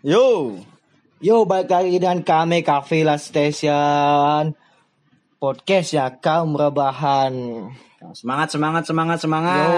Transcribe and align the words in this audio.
Yo, 0.00 0.56
yo 1.20 1.44
balik 1.44 1.68
lagi 1.68 2.00
dengan 2.00 2.24
kami 2.24 2.64
Kavila 2.64 3.20
Station 3.20 4.56
podcast 5.36 5.88
ya 5.92 6.08
kaum 6.16 6.56
rebahan. 6.56 7.32
Semangat, 8.16 8.48
semangat, 8.48 8.84
semangat, 8.88 9.18
semangat. 9.20 9.68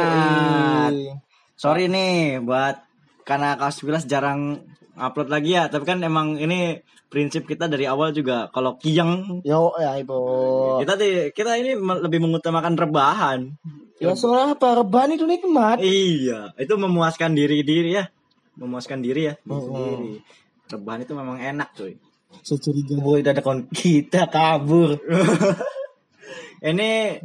Yoi. 0.94 1.10
Sorry 1.58 1.90
nih 1.90 2.38
buat 2.38 2.78
karena 3.26 3.58
Kaos 3.58 3.82
Vilas 3.82 4.06
jarang 4.06 4.62
upload 4.94 5.26
lagi 5.26 5.58
ya, 5.58 5.66
tapi 5.66 5.82
kan 5.82 5.98
emang 6.02 6.38
ini 6.38 6.78
prinsip 7.10 7.44
kita 7.44 7.66
dari 7.66 7.86
awal 7.86 8.14
juga 8.14 8.46
kalau 8.54 8.78
kiang 8.78 9.42
Yo 9.42 9.74
ya 9.74 9.98
ibu. 9.98 10.18
kita 10.82 10.94
di- 10.94 11.30
kita 11.34 11.58
ini 11.58 11.74
lebih 11.76 12.22
mengutamakan 12.22 12.78
rebahan. 12.78 13.38
Ya 13.98 14.14
soalnya 14.14 14.54
apa 14.54 14.82
rebahan 14.82 15.14
itu 15.14 15.26
nikmat. 15.26 15.78
Iya, 15.82 16.54
itu 16.58 16.74
memuaskan 16.74 17.34
diri 17.34 17.62
diri 17.62 17.94
ya, 17.94 18.10
memuaskan 18.56 19.00
diri 19.00 19.32
ya, 19.32 19.34
diri 19.42 19.52
Mm-mm. 19.52 19.66
sendiri. 19.66 20.12
Rebahan 20.72 21.00
itu 21.04 21.12
memang 21.12 21.38
enak 21.40 21.68
cuy. 21.76 21.94
Securiga 22.40 22.96
boy 22.96 23.20
dadakan 23.20 23.68
kita 23.78 24.28
kabur. 24.32 24.96
Ini 26.62 27.18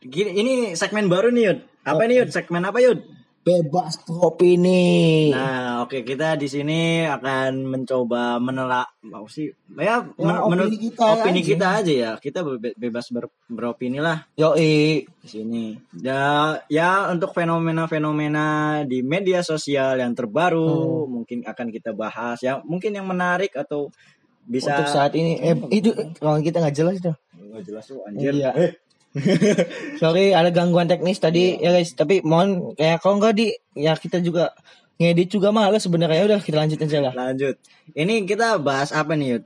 gini, 0.00 0.30
ini 0.32 0.52
segmen 0.72 1.12
baru 1.12 1.28
nih 1.28 1.44
Yud. 1.44 1.58
Apa 1.84 2.08
nih 2.08 2.24
Yud? 2.24 2.28
Segmen 2.32 2.64
apa 2.64 2.80
Yud? 2.80 3.04
Bebas 3.40 3.96
beropini. 4.04 5.32
Nah, 5.32 5.80
oke 5.80 6.04
kita 6.04 6.36
di 6.36 6.44
sini 6.44 7.08
akan 7.08 7.64
mencoba 7.64 8.36
menelak 8.36 8.92
apa 9.00 9.24
sih? 9.32 9.48
Ya, 9.74 10.04
men- 10.04 10.44
opini 10.44 10.50
menurut 10.52 10.72
kita 10.76 11.04
opini 11.16 11.40
aja. 11.40 11.48
kita 11.48 11.66
aja 11.72 11.92
ya. 11.92 12.10
Kita 12.14 12.38
be- 12.44 12.76
bebas 12.76 13.08
ber- 13.08 13.32
beropini 13.48 13.96
lah 13.96 14.28
Yo 14.36 14.52
di 14.52 15.00
sini. 15.24 15.72
Ya, 15.96 16.60
ya 16.68 17.08
untuk 17.08 17.32
fenomena-fenomena 17.32 18.46
di 18.84 19.00
media 19.00 19.40
sosial 19.40 19.96
yang 19.96 20.12
terbaru 20.12 21.08
Hmm. 21.08 21.08
mungkin 21.08 21.38
akan 21.40 21.72
kita 21.72 21.96
bahas. 21.96 22.44
Ya, 22.44 22.60
mungkin 22.60 22.92
yang 22.92 23.08
menarik 23.08 23.56
atau 23.56 23.88
bisa 24.44 24.76
untuk 24.76 24.88
saat 24.92 25.16
ini 25.16 25.40
eh 25.40 25.56
itu 25.72 25.96
kalau 26.18 26.36
kita 26.38 26.60
nggak 26.60 26.76
jelas 26.76 27.00
tuh. 27.00 27.16
Nggak 27.32 27.62
jelas 27.64 27.84
tuh 27.88 28.04
anjir. 28.04 28.36
Iya. 28.36 28.50
Eh, 28.52 28.72
Sorry 30.00 30.30
ada 30.30 30.54
gangguan 30.54 30.86
teknis 30.86 31.18
tadi 31.18 31.58
ya 31.58 31.74
guys. 31.74 31.92
Tapi 31.98 32.22
mohon 32.22 32.74
kayak 32.78 33.02
kalau 33.02 33.18
nggak 33.18 33.34
di 33.34 33.50
ya 33.74 33.98
kita 33.98 34.22
juga 34.22 34.54
ngedit 35.00 35.32
juga 35.32 35.48
males 35.50 35.80
sebenarnya 35.80 36.28
udah 36.28 36.40
kita 36.44 36.60
lanjut 36.60 36.78
aja 36.84 36.98
lah. 37.00 37.12
lanjut. 37.16 37.56
Ini 37.96 38.28
kita 38.28 38.60
bahas 38.60 38.92
apa 38.92 39.16
nih, 39.16 39.40
Yud? 39.40 39.44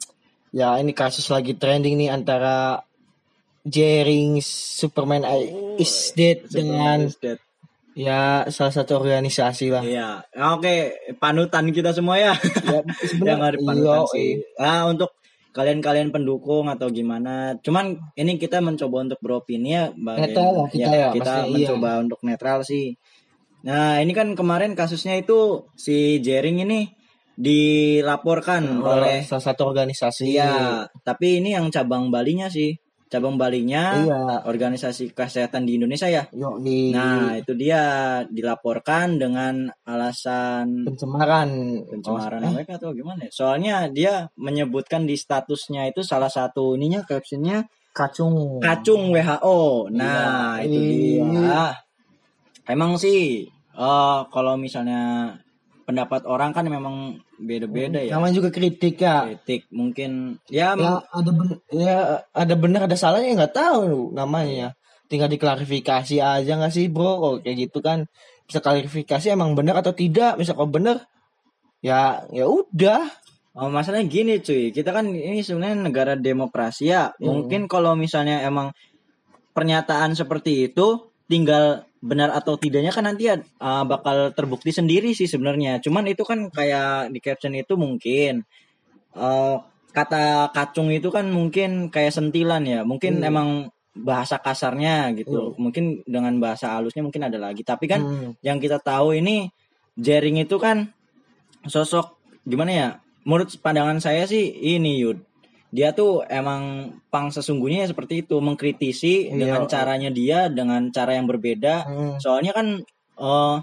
Ya 0.55 0.77
ini 0.83 0.91
kasus 0.91 1.31
lagi 1.31 1.55
trending 1.55 1.95
nih 1.99 2.11
antara 2.11 2.83
Jering 3.65 4.45
Superman 4.45 5.25
I- 5.25 5.81
is 5.81 6.13
dead 6.13 6.45
dengan 6.53 7.09
Dead. 7.17 7.41
ya 7.97 8.45
salah 8.53 8.75
satu 8.75 9.01
organisasi 9.01 9.73
lah. 9.73 9.81
Iya, 9.81 10.27
oke 10.59 10.75
panutan 11.17 11.73
kita 11.73 11.97
semua 11.97 12.21
ya. 12.21 12.35
Ya, 12.67 12.83
yang 13.33 13.41
ada 13.41 13.57
panutan 13.57 14.05
iya, 14.05 14.13
sih. 14.13 14.31
Ah 14.61 14.85
untuk 14.91 15.17
kalian-kalian 15.55 16.11
pendukung 16.11 16.67
atau 16.67 16.91
gimana. 16.91 17.55
Cuman 17.63 17.95
ini 18.19 18.35
kita 18.37 18.59
mencoba 18.59 19.07
untuk 19.07 19.23
beropini 19.23 19.79
ya, 19.79 19.95
Netral 19.95 20.51
lah 20.51 20.69
kita 20.69 20.91
ya, 20.91 21.09
kita 21.15 21.23
maksudnya 21.23 21.47
iya. 21.47 21.55
mencoba 21.55 21.91
untuk 22.03 22.21
netral 22.27 22.59
sih. 22.67 22.99
Nah 23.65 24.03
ini 24.03 24.13
kan 24.13 24.35
kemarin 24.35 24.75
kasusnya 24.75 25.15
itu 25.17 25.71
si 25.79 26.19
Jering 26.21 26.67
ini 26.67 26.91
dilaporkan 27.35 28.83
oleh 28.83 29.23
salah 29.23 29.55
satu 29.55 29.71
organisasi. 29.71 30.35
Iya, 30.35 30.87
tapi 31.07 31.39
ini 31.39 31.55
yang 31.55 31.71
cabang 31.71 32.11
Balinya 32.11 32.51
sih. 32.51 32.75
Cabang 33.05 33.37
Balinya 33.37 34.01
Iya. 34.01 34.21
organisasi 34.45 35.13
kesehatan 35.13 35.65
di 35.65 35.79
Indonesia 35.79 36.09
ya. 36.09 36.25
Yo 36.35 36.59
di 36.59 36.91
Nah, 36.91 37.37
itu 37.37 37.53
dia 37.55 37.83
dilaporkan 38.27 39.17
dengan 39.17 39.71
alasan 39.85 40.83
pencemaran 40.89 41.51
pencemaran 41.87 42.41
Oh, 42.43 42.49
eh, 42.49 42.53
mereka 42.53 42.73
atau 42.77 42.91
gimana 42.91 43.29
ya? 43.29 43.31
Soalnya 43.31 43.77
dia 43.89 44.27
menyebutkan 44.35 45.05
di 45.05 45.15
statusnya 45.15 45.87
itu 45.87 46.03
salah 46.03 46.29
satu 46.29 46.75
ininya 46.75 47.07
captionnya 47.07 47.69
kacung. 47.95 48.59
kacung 48.59 49.15
WHO. 49.15 49.93
Nah, 49.95 50.59
Iya. 50.59 50.67
itu 50.67 50.79
dia. 50.83 51.65
Emang 52.67 52.97
sih 52.97 53.47
eh 53.75 54.21
kalau 54.33 54.57
misalnya 54.57 55.35
pendapat 55.85 56.25
orang 56.25 56.51
kan 56.57 56.65
memang 56.67 57.21
beda-beda 57.37 58.01
ya. 58.01 58.17
Namanya 58.17 58.35
juga 58.41 58.51
kritik 58.51 59.01
ya. 59.01 59.29
Kritik 59.29 59.69
mungkin 59.71 60.41
ya, 60.49 60.75
Ya 60.75 61.05
ada 61.13 61.31
ben 61.31 61.49
ya 61.71 61.97
ada 62.33 62.55
benar 62.57 62.89
ada 62.89 62.97
salahnya 62.97 63.45
nggak 63.45 63.55
tahu 63.55 64.17
namanya. 64.17 64.73
Tinggal 65.07 65.29
diklarifikasi 65.29 66.19
aja 66.19 66.53
nggak 66.57 66.73
sih 66.73 66.89
bro? 66.89 67.21
Kalau 67.21 67.37
kayak 67.45 67.69
gitu 67.69 67.79
kan 67.85 68.09
bisa 68.49 68.65
klarifikasi 68.65 69.27
emang 69.31 69.53
benar 69.53 69.85
atau 69.85 69.93
tidak. 69.93 70.41
Bisa 70.41 70.57
kalau 70.57 70.73
benar 70.73 71.05
ya 71.85 72.25
ya 72.33 72.49
udah. 72.49 73.05
Oh, 73.55 73.71
masalahnya 73.71 74.11
gini 74.11 74.43
cuy, 74.43 74.75
kita 74.75 74.91
kan 74.91 75.07
ini 75.15 75.39
sebenarnya 75.47 75.79
negara 75.79 76.19
demokrasi 76.19 76.91
ya. 76.91 77.15
Hmm. 77.15 77.47
Mungkin 77.47 77.71
kalau 77.71 77.95
misalnya 77.95 78.43
emang 78.43 78.75
pernyataan 79.55 80.19
seperti 80.19 80.67
itu 80.67 81.15
tinggal 81.31 81.87
benar 82.05 82.37
atau 82.37 82.61
tidaknya 82.61 82.93
kan 82.93 83.09
nanti 83.09 83.33
uh, 83.33 83.41
bakal 83.89 84.37
terbukti 84.37 84.69
sendiri 84.77 85.17
sih 85.17 85.25
sebenarnya. 85.25 85.81
Cuman 85.81 86.05
itu 86.05 86.21
kan 86.21 86.53
kayak 86.53 87.09
di 87.09 87.19
caption 87.25 87.57
itu 87.57 87.81
mungkin 87.81 88.45
uh, 89.17 89.57
kata 89.89 90.53
kacung 90.53 90.93
itu 90.93 91.09
kan 91.09 91.25
mungkin 91.33 91.89
kayak 91.89 92.13
sentilan 92.13 92.61
ya. 92.69 92.85
Mungkin 92.85 93.25
Hmm. 93.25 93.29
emang 93.33 93.49
bahasa 93.97 94.37
kasarnya 94.37 95.17
gitu. 95.17 95.57
Mungkin 95.57 96.05
dengan 96.05 96.37
bahasa 96.43 96.77
halusnya 96.77 97.01
mungkin 97.01 97.25
ada 97.25 97.41
lagi. 97.41 97.65
Tapi 97.65 97.89
kan 97.89 98.01
Hmm. 98.05 98.31
yang 98.45 98.61
kita 98.61 98.77
tahu 98.85 99.17
ini 99.17 99.49
Jering 99.95 100.43
itu 100.43 100.59
kan 100.59 100.91
sosok 101.65 102.19
gimana 102.45 102.71
ya? 102.75 102.89
Menurut 103.25 103.55
pandangan 103.63 104.03
saya 104.03 104.29
sih 104.29 104.45
ini 104.53 105.01
Yud. 105.01 105.23
Dia 105.75 105.91
tuh 105.91 106.23
emang 106.31 106.63
pang 107.11 107.35
sesungguhnya 107.35 107.83
ya 107.83 107.91
seperti 107.91 108.23
itu 108.23 108.39
mengkritisi 108.39 109.27
Iya. 109.27 109.35
dengan 109.35 109.63
caranya 109.67 110.11
dia 110.15 110.47
dengan 110.47 110.95
cara 110.95 111.19
yang 111.19 111.27
berbeda. 111.27 111.75
Hmm. 111.83 112.15
Soalnya 112.23 112.55
kan 112.55 112.67
eh 113.15 113.57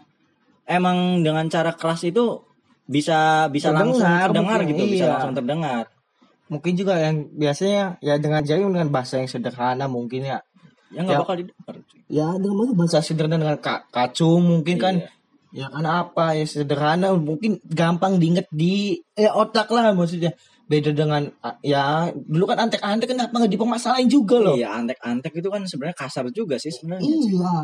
emang 0.68 1.24
dengan 1.24 1.48
cara 1.48 1.72
keras 1.72 2.04
itu 2.04 2.44
bisa 2.84 3.48
bisa 3.48 3.72
langsung 3.72 4.04
Terdengar, 4.04 4.28
terdengar 4.28 4.60
mungkin, 4.60 4.72
gitu, 4.76 4.84
bisa 4.92 5.06
iya. 5.08 5.12
langsung 5.16 5.34
terdengar. 5.34 5.84
Mungkin 6.52 6.74
juga 6.76 6.94
yang 7.00 7.16
biasanya 7.32 7.84
ya 8.04 8.20
dengan 8.20 8.44
jari 8.44 8.60
dengan 8.60 8.92
bahasa 8.92 9.24
yang 9.24 9.32
sederhana 9.32 9.88
mungkin 9.88 10.28
ya. 10.28 10.44
Ya 10.92 11.08
nggak 11.08 11.16
Ya. 11.16 11.22
bakal 11.24 11.36
didengar. 11.40 11.76
Ya 12.12 12.28
dengan 12.36 12.68
bahasa 12.76 13.00
sederhana 13.00 13.40
dengan 13.40 13.58
ka- 13.58 13.88
kacung 13.88 14.44
mungkin 14.44 14.76
kan 14.76 14.96
Iya. 15.00 15.08
ya 15.52 15.68
kan 15.68 15.86
apa 15.88 16.36
ya 16.36 16.44
sederhana 16.44 17.16
mungkin 17.16 17.64
gampang 17.64 18.20
diinget 18.20 18.52
di 18.52 19.00
eh, 19.16 19.32
otak 19.32 19.72
lah 19.72 19.96
maksudnya 19.96 20.36
beda 20.72 20.96
dengan 20.96 21.28
ya 21.60 22.08
dulu 22.16 22.48
kan 22.48 22.64
antek-antek 22.64 23.12
kenapa 23.12 23.36
nggak 23.36 23.52
dipermasalahin 23.52 24.08
juga 24.08 24.40
loh? 24.40 24.56
Iya, 24.56 24.72
antek-antek 24.80 25.36
itu 25.36 25.52
kan 25.52 25.68
sebenarnya 25.68 25.98
kasar 26.00 26.26
juga 26.32 26.56
sih 26.56 26.72
sebenarnya. 26.72 27.04
iya 27.04 27.56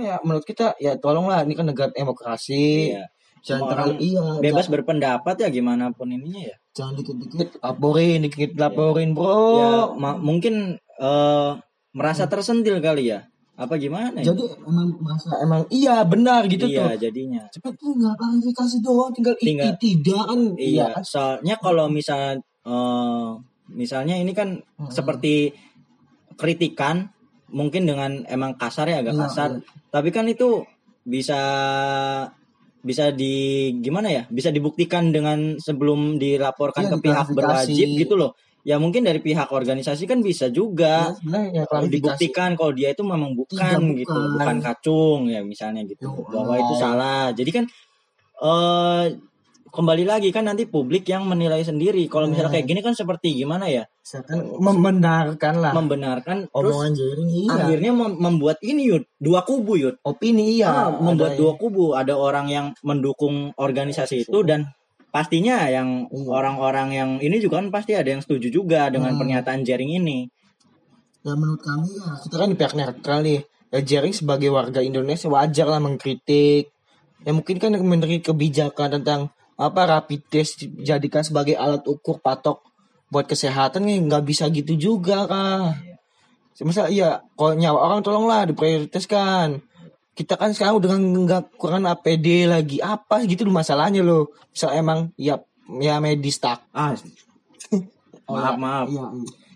ya 0.00 0.14
menurut 0.24 0.48
kita 0.48 0.72
ya 0.80 0.96
tolonglah 0.96 1.44
ini 1.44 1.52
kan 1.52 1.68
negara 1.68 1.92
demokrasi. 1.92 2.96
Iya. 2.96 3.04
jangan 3.40 3.72
terlalu 3.72 3.94
iya 4.04 4.24
Bebas 4.36 4.68
berpendapat 4.68 5.36
ya 5.40 5.48
gimana 5.48 5.92
pun 5.92 6.08
ininya 6.08 6.48
ya. 6.48 6.56
jangan 6.72 6.96
dikit-dikit. 6.96 7.60
Laporin 7.60 8.24
dikit 8.24 8.50
laporin 8.56 9.12
bro. 9.12 9.36
Ya 9.56 9.70
ma- 9.96 10.20
mungkin 10.20 10.76
eh, 10.80 11.50
merasa 11.92 12.24
tersentil 12.24 12.80
kali 12.80 13.12
ya 13.12 13.28
apa 13.60 13.76
gimana 13.76 14.16
ya? 14.16 14.32
jadi 14.32 14.40
emang 14.62 14.88
masa 14.98 15.36
emang 15.38 15.68
iya 15.68 16.00
benar 16.02 16.48
gitu 16.48 16.64
iya 16.64 16.96
tuh. 16.96 16.96
jadinya. 16.98 17.44
Cepat 17.46 17.76
tinggal 17.76 18.16
klarifikasi 18.16 18.76
doang 18.80 19.12
tinggal, 19.12 19.36
Tinggal- 19.36 19.68
i- 19.68 19.78
tidak 19.78 20.22
kan. 20.24 20.40
Iya 20.56 20.86
kan 20.90 21.04
soalnya 21.04 21.54
kalau 21.56 21.86
misalnya 21.86 22.40
eh, 22.62 23.28
misalnya 23.70 24.16
ini 24.16 24.32
kan 24.32 24.56
Hmm. 24.74 24.88
seperti 24.88 25.52
kritikan 26.34 27.12
mungkin 27.50 27.84
dengan 27.84 28.24
emang 28.26 28.54
kasar 28.54 28.86
ya 28.86 29.00
agak 29.00 29.12
Iya, 29.12 29.22
kasar. 29.22 29.50
iya. 29.52 29.62
tapi 29.88 30.08
kan 30.08 30.24
itu 30.24 30.64
bisa 31.02 31.40
bisa 32.80 33.12
di 33.12 33.34
gimana 33.76 34.08
ya? 34.08 34.22
Bisa 34.26 34.48
dibuktikan 34.48 35.10
dengan 35.10 35.60
sebelum 35.60 36.16
dilaporkan 36.16 36.88
Iya, 36.88 36.90
ke 36.90 36.96
pihak 37.02 37.26
berwajib 37.30 37.88
gitu 37.98 38.16
loh 38.16 38.32
ya 38.60 38.76
mungkin 38.76 39.08
dari 39.08 39.20
pihak 39.24 39.48
organisasi 39.48 40.04
kan 40.04 40.20
bisa 40.20 40.52
juga 40.52 41.16
Ya, 41.24 41.40
ya 41.48 41.64
kalau 41.64 41.88
dibuktikan 41.88 42.52
kalau 42.54 42.72
dia 42.76 42.92
itu 42.92 43.00
memang 43.00 43.32
bukan, 43.32 43.56
Tidak, 43.80 43.98
gitu 44.04 44.12
bukan. 44.12 44.34
bukan 44.36 44.56
kacung 44.60 45.20
ya 45.32 45.40
misalnya 45.40 45.82
gitu. 45.88 46.04
Yo, 46.04 46.24
bahwa 46.28 46.54
itu 46.60 46.74
salah. 46.76 47.32
Jadi 47.32 47.50
kan 47.50 47.64
eh 48.40 49.04
kembali 49.70 50.02
lagi 50.02 50.34
kan 50.34 50.50
nanti 50.50 50.66
publik 50.66 51.06
yang 51.06 51.30
menilai 51.30 51.62
sendiri. 51.62 52.02
Kalau 52.10 52.26
misalnya 52.26 52.50
Hmm. 52.50 52.56
kayak 52.58 52.66
gini 52.66 52.80
kan 52.82 52.94
seperti 52.98 53.38
gimana 53.38 53.70
ya? 53.70 53.86
Misalkan 54.02 54.38
membenarkan 54.58 55.54
lah. 55.62 55.72
Membenarkan 55.72 56.36
omongan 56.50 56.92
iya. 57.30 57.54
akhirnya 57.54 57.92
mem- 57.94 58.18
membuat 58.18 58.58
ini 58.66 58.90
yud 58.90 59.06
dua 59.22 59.46
kubu 59.46 59.78
yud. 59.78 59.96
Opini 60.02 60.58
iya. 60.58 60.90
Ah, 60.90 60.90
membuat 60.90 61.38
dua 61.38 61.54
kubu. 61.54 61.94
Ada 61.94 62.18
orang 62.18 62.50
yang 62.50 62.66
mendukung 62.82 63.54
organisasi 63.54 64.26
itu 64.26 64.42
dan 64.42 64.66
pastinya 65.10 65.66
yang 65.66 66.06
Iya. 66.10 66.30
orang-orang 66.30 66.88
yang 66.94 67.10
ini 67.18 67.42
juga 67.42 67.58
kan 67.58 67.68
pasti 67.74 67.94
ada 67.98 68.10
yang 68.10 68.22
setuju 68.22 68.50
juga 68.50 68.90
dengan 68.90 69.14
Hmm. 69.14 69.20
pernyataan 69.20 69.62
jaring 69.66 70.00
ini. 70.00 70.30
Ya 71.20 71.36
menurut 71.36 71.60
kami 71.60 71.90
ya 71.92 72.10
kita 72.24 72.34
kan 72.40 72.48
di 72.48 72.56
pihak 72.56 72.74
netral 72.74 73.20
nih. 73.22 73.40
Ya 73.70 73.78
Jering 73.86 74.14
sebagai 74.16 74.50
warga 74.50 74.82
Indonesia 74.82 75.30
wajar 75.30 75.66
lah 75.70 75.78
mengkritik. 75.78 76.74
Ya 77.22 77.30
mungkin 77.30 77.62
kan 77.62 77.70
memberi 77.76 78.18
kebijakan 78.18 78.98
tentang 78.98 79.30
apa 79.60 79.80
rapid 79.86 80.26
test 80.26 80.64
dijadikan 80.64 81.22
sebagai 81.22 81.54
alat 81.54 81.84
ukur 81.86 82.18
patok 82.18 82.64
buat 83.12 83.30
kesehatan 83.30 83.86
nih. 83.86 83.98
Nggak 84.10 84.24
bisa 84.26 84.50
gitu 84.50 84.74
juga 84.74 85.28
kak 85.28 85.90
masa 86.60 86.92
iya 86.92 87.24
kalau 87.36 87.56
nyawa 87.56 87.78
orang 87.88 88.00
tolonglah 88.04 88.44
diprioritaskan 88.44 89.64
kita 90.20 90.36
kan 90.36 90.52
sekarang 90.52 90.76
udah 90.76 90.92
nggak 90.92 91.42
kurang 91.56 91.88
APD 91.88 92.44
lagi. 92.44 92.76
Apa 92.78 93.24
gitu 93.24 93.42
loh 93.42 93.56
masalahnya 93.56 94.04
loh. 94.04 94.28
Misal 94.52 94.76
emang 94.76 95.08
ya 95.16 95.40
ya 95.80 95.96
medis 95.96 96.36
tak. 96.36 96.60
Ah, 96.70 96.92
maaf 98.28 98.56
maaf. 98.56 98.86
iya, 98.86 99.06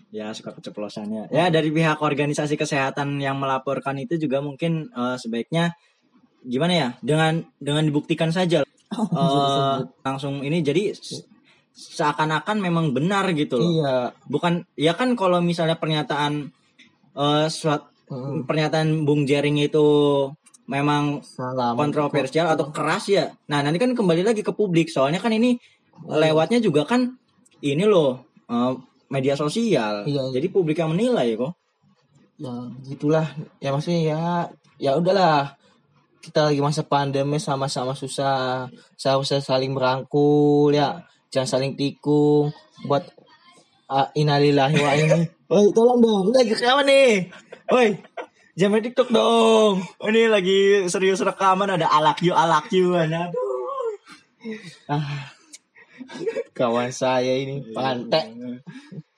Ya 0.09 0.25
suka 0.31 0.55
keceplosannya. 0.55 1.29
Ya 1.29 1.47
dari 1.49 1.69
pihak 1.69 1.99
organisasi 1.99 2.55
kesehatan 2.55 3.19
yang 3.19 3.37
melaporkan 3.37 3.93
itu 3.95 4.17
juga 4.17 4.39
mungkin 4.39 4.89
eh, 4.89 5.15
sebaiknya 5.15 5.75
gimana 6.41 6.73
ya 6.73 6.89
dengan 6.99 7.45
dengan 7.57 7.83
dibuktikan 7.83 8.31
saja. 8.31 8.65
Eh, 8.95 9.77
langsung 10.01 10.39
ini 10.39 10.61
jadi 10.61 10.95
se- 10.95 11.27
seakan-akan 11.73 12.63
memang 12.63 12.85
benar 12.89 13.27
gitu 13.33 13.59
loh. 13.59 13.67
iya. 13.67 13.95
Bukan 14.23 14.63
ya 14.73 14.95
kan 14.95 15.13
kalau 15.13 15.43
misalnya 15.43 15.75
pernyataan 15.75 16.49
eh 17.13 17.47
suat- 17.49 17.91
Mm, 18.05 18.45
pernyataan 18.45 19.01
Bung 19.01 19.25
Jering 19.25 19.57
itu 19.57 19.81
memang 20.65 21.21
salah 21.21 21.77
kontroversial 21.77 22.49
atau 22.49 22.73
keras 22.73 23.05
ya. 23.09 23.29
Nah, 23.49 23.61
nanti 23.61 23.77
kan 23.77 23.93
kembali 23.93 24.25
lagi 24.25 24.41
ke 24.41 24.53
publik. 24.53 24.89
Soalnya 24.89 25.21
kan 25.21 25.33
ini 25.33 25.57
lewatnya 26.09 26.59
juga 26.59 26.83
kan 26.83 27.15
ini 27.61 27.83
loh 27.85 28.25
eh, 28.49 28.73
media 29.09 29.37
sosial. 29.37 30.05
Iya, 30.05 30.21
iya. 30.29 30.33
Jadi 30.33 30.47
publik 30.49 30.81
yang 30.81 30.93
menilai 30.93 31.37
kok. 31.37 31.53
ya 32.35 32.51
gitulah. 32.83 33.27
Ya 33.63 33.71
maksudnya 33.71 34.01
ya 34.01 34.21
ya 34.81 34.91
udahlah. 34.97 35.55
Kita 36.19 36.49
lagi 36.49 36.57
masa 36.57 36.81
pandemi 36.81 37.37
sama-sama 37.37 37.93
susah. 37.93 38.65
Seharusnya 38.97 39.45
saling 39.45 39.77
merangkul 39.77 40.73
ya. 40.73 41.05
Jangan 41.29 41.49
saling 41.61 41.77
tikung. 41.77 42.49
Buat 42.89 43.13
uh, 43.93 44.09
innalillahi 44.17 44.77
wa 44.81 44.91
inna 44.97 45.29
Woi 45.45 45.69
tolong 45.77 46.01
dong. 46.01 46.33
Lagi 46.33 46.57
rekaman 46.57 46.89
nih? 46.89 47.29
Woi 47.69 47.93
jangan 48.55 48.71
main 48.73 48.83
tiktok 48.83 49.09
dong 49.09 49.83
ini 50.01 50.27
lagi 50.27 50.59
serius 50.87 51.19
rekaman 51.19 51.69
ada 51.69 51.87
alak 51.87 52.19
you 52.19 52.31
alak 52.31 52.71
you 52.71 52.95
aduh. 52.95 53.29
ah 54.87 55.31
kawan 56.51 56.89
saya 56.89 57.35
ini 57.35 57.61
pantek 57.71 58.31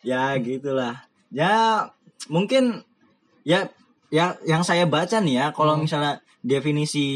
Ya 0.01 0.39
gitulah. 0.39 1.03
Ya 1.35 1.83
mungkin 2.31 2.79
ya 3.43 3.67
ya 4.07 4.39
yang 4.47 4.63
saya 4.63 4.87
baca 4.87 5.19
nih 5.19 5.35
ya 5.35 5.45
kalau 5.51 5.75
Hmm. 5.75 5.83
misalnya 5.83 6.23
definisi 6.39 7.07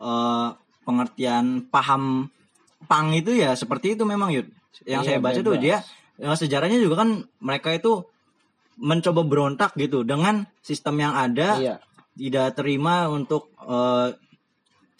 eh, 0.00 0.48
pengertian 0.80 1.68
paham 1.68 2.32
pang 2.88 3.12
itu 3.12 3.36
ya 3.36 3.52
seperti 3.52 4.00
itu 4.00 4.08
memang 4.08 4.32
Yud. 4.32 4.48
Yang 4.88 5.02
Iya, 5.04 5.08
saya 5.12 5.18
baca 5.20 5.40
tuh 5.44 5.52
bebas. 5.52 5.60
dia 5.60 5.76
ya, 6.16 6.32
sejarahnya 6.32 6.80
juga 6.80 7.04
kan 7.04 7.28
mereka 7.36 7.68
itu 7.76 8.00
mencoba 8.80 9.20
berontak 9.22 9.76
gitu 9.76 10.02
dengan 10.08 10.48
sistem 10.64 10.96
yang 11.04 11.12
ada 11.12 11.60
iya 11.60 11.76
tidak 12.20 12.58
terima 12.58 13.08
untuk 13.08 13.54
eh, 13.64 14.12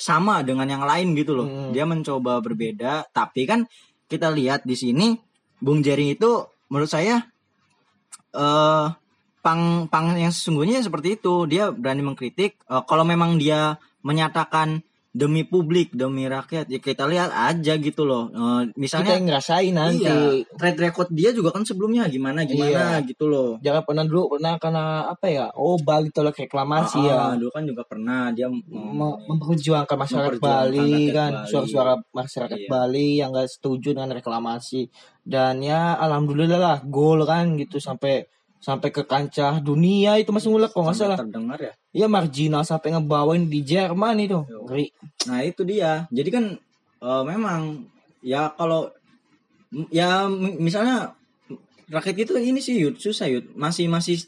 sama 0.00 0.41
dengan 0.41 0.65
yang 0.65 0.85
lain 0.88 1.12
gitu 1.12 1.37
loh. 1.37 1.44
Hmm. 1.44 1.71
Dia 1.77 1.85
mencoba 1.85 2.41
berbeda, 2.41 3.12
tapi 3.12 3.44
kan 3.44 3.69
kita 4.09 4.32
lihat 4.32 4.65
di 4.65 4.73
sini 4.73 5.12
Bung 5.61 5.85
Jering 5.85 6.17
itu 6.17 6.49
menurut 6.73 6.88
saya 6.88 7.21
eh 8.32 8.87
pang 9.41 9.88
pang 9.88 10.17
yang 10.17 10.33
sesungguhnya 10.33 10.81
seperti 10.81 11.21
itu. 11.21 11.44
Dia 11.44 11.69
berani 11.69 12.00
mengkritik 12.00 12.56
eh, 12.65 12.83
kalau 12.88 13.05
memang 13.05 13.37
dia 13.37 13.76
menyatakan 14.00 14.81
demi 15.11 15.43
publik, 15.43 15.91
demi 15.91 16.31
rakyat, 16.31 16.71
ya 16.71 16.79
kita 16.79 17.03
lihat 17.03 17.35
aja 17.35 17.75
gitu 17.75 18.07
loh. 18.07 18.31
Eh, 18.31 18.71
kita 18.71 18.79
misalnya 18.79 19.12
yang 19.19 19.27
ngerasain 19.27 19.75
nanti 19.75 20.07
iya, 20.07 20.47
track 20.55 20.79
record 20.79 21.09
dia 21.11 21.35
juga 21.35 21.51
kan 21.51 21.67
sebelumnya 21.67 22.07
gimana 22.07 22.47
gimana 22.47 23.03
gitu 23.03 23.27
loh. 23.27 23.59
jangan 23.59 23.83
pernah 23.83 24.05
dulu 24.07 24.39
pernah 24.39 24.55
karena 24.62 24.85
apa 25.11 25.27
ya 25.27 25.47
oh 25.59 25.75
Bali 25.83 26.15
tolak 26.15 26.39
reklamasi 26.39 27.03
Ah, 27.03 27.35
ya 27.35 27.43
dulu 27.43 27.51
kan 27.51 27.67
juga 27.67 27.83
pernah 27.83 28.31
dia 28.31 28.47
Me- 28.47 29.19
memperjuangkan 29.27 29.99
masyarakat 29.99 30.39
Memperjuangkan 30.39 30.71
Bali 30.71 31.03
kan 31.11 31.33
suara-suara 31.43 31.95
masyarakat 32.15 32.59
Iya. 32.61 32.69
Bali 32.71 33.09
yang 33.19 33.35
gak 33.35 33.51
setuju 33.51 33.99
dengan 33.99 34.15
reklamasi 34.15 34.87
dan 35.27 35.59
ya 35.59 35.99
alhamdulillah 35.99 36.61
lah 36.62 36.79
gol 36.87 37.27
kan 37.27 37.59
gitu 37.59 37.83
sampai 37.83 38.31
sampai 38.61 38.93
ke 38.93 39.03
kancah 39.09 39.59
dunia 39.65 40.21
itu 40.21 40.31
masih 40.31 40.53
ngulek 40.53 40.71
kok 40.77 40.85
nggak 40.85 40.97
salah 40.97 41.17
terdengar 41.17 41.57
ya. 41.57 41.73
ya 41.97 42.07
marginal 42.12 42.61
sampai 42.61 42.93
ngebawain 42.93 43.49
di 43.49 43.65
Jerman 43.65 44.21
itu 44.21 44.45
ngeri 44.45 44.93
Nah 45.29 45.41
itu 45.45 45.65
dia. 45.65 46.05
Jadi 46.12 46.29
kan 46.29 46.45
eh, 47.01 47.23
memang 47.25 47.89
ya 48.21 48.53
kalau 48.53 48.93
ya 49.89 50.29
mi- 50.29 50.61
misalnya 50.61 51.17
rakyat 51.89 52.17
itu 52.29 52.33
ini 52.37 52.61
sih 52.61 52.77
Yud 52.77 53.01
susah 53.01 53.27
Yud 53.33 53.57
masih 53.57 53.89
masih 53.89 54.21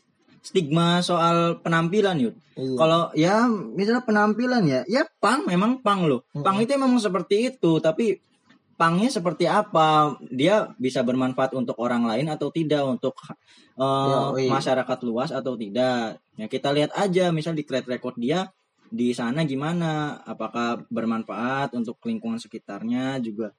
stigma 0.43 1.05
soal 1.05 1.61
penampilan 1.61 2.17
Yud. 2.19 2.35
Iya. 2.57 2.77
Kalau 2.77 3.01
ya 3.13 3.35
misalnya 3.49 4.03
penampilan 4.05 4.65
ya 4.65 4.81
ya 4.89 5.05
pang 5.21 5.45
memang 5.45 5.85
pang 5.85 6.09
loh. 6.09 6.25
Pang 6.33 6.57
itu 6.61 6.73
memang 6.75 6.97
seperti 6.97 7.53
itu 7.53 7.79
tapi 7.85 8.17
pangnya 8.77 9.09
seperti 9.13 9.47
apa? 9.47 10.17
Dia 10.33 10.73
bisa 10.81 11.05
bermanfaat 11.05 11.55
untuk 11.55 11.79
orang 11.81 12.05
lain 12.09 12.29
atau 12.33 12.49
tidak? 12.51 12.83
Untuk 12.85 13.15
Ya, 13.73 14.37
iya. 14.37 14.51
masyarakat 14.53 14.99
luas 15.09 15.33
atau 15.33 15.57
tidak? 15.57 16.21
Ya 16.37 16.47
kita 16.47 16.69
lihat 16.77 16.93
aja. 16.93 17.33
Misal 17.33 17.57
di 17.57 17.65
track 17.65 17.89
record 17.89 18.21
dia 18.21 18.53
di 18.93 19.17
sana 19.17 19.49
gimana? 19.49 20.21
Apakah 20.29 20.85
bermanfaat 20.93 21.73
untuk 21.73 21.97
lingkungan 22.05 22.37
sekitarnya 22.37 23.17
juga? 23.25 23.57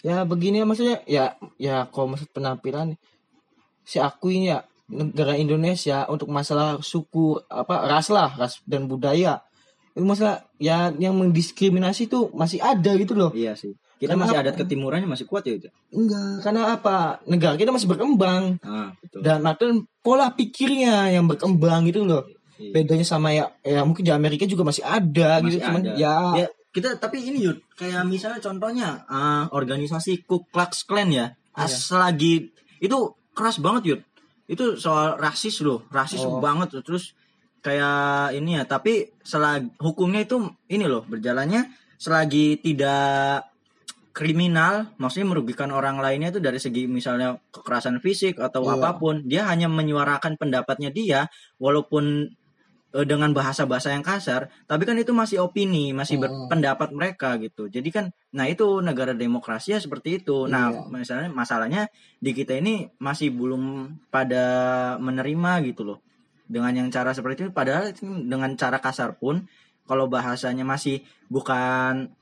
Ya 0.00 0.24
begini 0.24 0.60
ya 0.60 0.66
maksudnya 0.68 0.98
ya 1.08 1.24
ya 1.56 1.88
kalau 1.88 2.12
maksud 2.12 2.28
penampilan 2.32 2.96
si 3.84 4.00
aku 4.00 4.32
ini 4.32 4.52
ya 4.52 4.64
negara 4.88 5.36
Indonesia 5.36 6.04
untuk 6.12 6.28
masalah 6.28 6.80
suku 6.84 7.40
apa 7.48 7.88
ras 7.88 8.08
lah 8.08 8.32
ras 8.36 8.60
dan 8.64 8.88
budaya. 8.88 9.44
Itu 9.92 10.04
masalah 10.04 10.48
ya 10.56 10.92
yang 10.96 11.16
mendiskriminasi 11.20 12.08
itu 12.08 12.32
masih 12.32 12.60
ada 12.64 12.96
gitu 12.96 13.12
loh. 13.16 13.32
Iya 13.36 13.52
sih 13.56 13.76
kita 14.04 14.12
Kenapa? 14.12 14.28
masih 14.28 14.38
adat 14.38 14.54
ketimurannya 14.54 15.08
masih 15.08 15.24
kuat 15.24 15.42
ya 15.42 15.56
itu 15.56 15.68
enggak 15.90 16.44
karena 16.44 16.62
apa 16.70 16.96
negara 17.24 17.56
kita 17.56 17.72
masih 17.72 17.88
berkembang 17.88 18.60
ah 18.60 18.92
betul 18.94 19.20
dan 19.20 19.40
makin 19.40 19.70
pola 19.98 20.28
pikirnya 20.30 21.08
yang 21.10 21.24
berkembang 21.24 21.88
gitu 21.88 22.04
loh 22.04 22.22
Iya. 22.54 22.70
bedanya 22.70 23.02
sama 23.02 23.34
ya 23.34 23.50
ya 23.60 23.82
mungkin 23.82 24.06
di 24.06 24.14
Amerika 24.14 24.46
juga 24.46 24.62
masih 24.62 24.86
ada 24.86 25.42
Masih 25.42 25.58
gitu 25.58 25.66
cuman 25.66 25.82
ada. 25.82 25.98
ya, 25.98 26.16
ya 26.38 26.46
kita 26.70 27.02
tapi 27.02 27.18
ini 27.18 27.42
Yud 27.42 27.58
kayak 27.74 28.06
misalnya 28.06 28.38
contohnya 28.38 29.02
ah, 29.06 29.50
organisasi 29.50 30.22
Ku 30.22 30.46
Klux 30.46 30.86
Klan 30.86 31.10
ya 31.10 31.34
Ah, 31.50 31.66
Iya. 31.66 31.74
selagi 31.74 32.34
itu 32.78 32.98
keras 33.34 33.58
banget 33.58 33.82
Yud 33.90 34.00
itu 34.46 34.78
soal 34.78 35.18
rasis 35.18 35.66
loh 35.66 35.82
rasis 35.90 36.22
Oh. 36.22 36.38
banget 36.38 36.78
terus 36.82 37.18
kayak 37.58 38.34
ini 38.34 38.54
ya 38.54 38.62
tapi 38.64 39.10
selagi 39.18 39.74
hukumnya 39.80 40.22
itu 40.22 40.38
ini 40.68 40.84
loh 40.84 41.02
berjalannya 41.02 41.66
selagi 41.96 42.60
tidak 42.60 43.50
kriminal 44.14 44.94
maksudnya 44.96 45.26
merugikan 45.34 45.74
orang 45.74 45.98
lainnya 45.98 46.30
itu 46.30 46.38
dari 46.38 46.62
segi 46.62 46.86
misalnya 46.86 47.34
kekerasan 47.50 47.98
fisik 47.98 48.38
atau 48.38 48.62
Iya. 48.62 48.78
apa 48.78 48.90
pun 48.96 49.26
dia 49.26 49.42
hanya 49.50 49.66
menyuarakan 49.66 50.38
pendapatnya 50.38 50.94
dia 50.94 51.26
walaupun 51.58 52.30
eh, 52.94 53.02
dengan 53.02 53.34
bahasa-bahasa 53.34 53.90
yang 53.90 54.06
kasar 54.06 54.54
tapi 54.70 54.86
kan 54.86 54.94
itu 54.94 55.10
masih 55.10 55.42
opini 55.42 55.90
masih 55.90 56.22
Hmm. 56.22 56.46
berpendapat 56.46 56.94
mereka 56.94 57.34
gitu 57.42 57.66
jadi 57.66 57.88
kan 57.90 58.04
nah 58.30 58.46
itu 58.46 58.78
negara 58.78 59.10
demokrasi 59.18 59.74
ya 59.74 59.82
seperti 59.82 60.22
itu 60.22 60.46
nah 60.46 60.70
Iya. 60.70 60.86
misalnya 60.94 61.28
masalahnya 61.34 61.82
di 62.22 62.30
kita 62.30 62.54
ini 62.54 62.86
masih 63.02 63.34
belum 63.34 63.90
pada 64.14 64.46
menerima 65.02 65.66
gitu 65.74 65.82
loh 65.82 65.98
dengan 66.46 66.70
yang 66.70 66.88
cara 66.94 67.10
seperti 67.10 67.50
itu 67.50 67.52
padahal 67.52 67.90
dengan 67.98 68.54
cara 68.54 68.78
kasar 68.78 69.18
pun 69.18 69.42
kalau 69.90 70.06
bahasanya 70.06 70.62
masih 70.62 71.02
bukan 71.26 72.14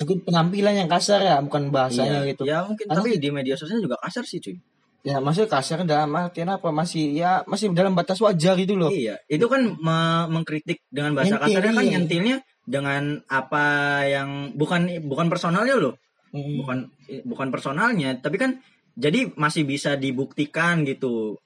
mungkin 0.00 0.18
penampilan 0.24 0.74
yang 0.74 0.88
kasar 0.88 1.20
ya 1.20 1.36
bukan 1.40 1.68
bahasanya 1.68 2.24
iya, 2.24 2.30
gitu 2.32 2.42
ya 2.44 2.64
mungkin 2.64 2.88
Karena- 2.88 3.04
tapi 3.04 3.20
di 3.20 3.28
media 3.28 3.54
sosial 3.54 3.78
juga 3.78 4.00
kasar 4.00 4.24
sih 4.24 4.40
cuy 4.40 4.56
ya 5.00 5.16
maksudnya 5.16 5.48
kasar 5.48 5.84
dalam 5.84 6.12
artian 6.12 6.48
apa 6.48 6.68
masih 6.68 7.12
ya 7.12 7.40
masih 7.44 7.72
dalam 7.72 7.92
batas 7.92 8.20
wajar 8.20 8.52
gitu 8.54 8.76
loh 8.76 8.92
Iya, 8.92 9.16
itu 9.28 9.44
kan 9.44 9.76
me- 9.76 10.28
mengkritik 10.28 10.84
dengan 10.88 11.16
bahasa 11.16 11.36
Nyentil, 11.36 11.44
kasarnya 11.56 11.72
kan 11.72 11.84
iya. 11.84 11.92
nyentilnya 11.96 12.36
dengan 12.64 13.02
apa 13.26 13.64
yang 14.04 14.28
bukan 14.54 15.00
bukan 15.04 15.26
personalnya 15.26 15.74
loh, 15.74 15.96
Hmm. 16.30 16.60
bukan 16.62 16.78
bukan 17.24 17.48
personalnya, 17.48 18.14
tapi 18.20 18.36
kan 18.36 18.60
jadi 18.94 19.32
masih 19.34 19.64
bisa 19.64 19.96
dibuktikan 19.96 20.84
gitu. 20.84 21.40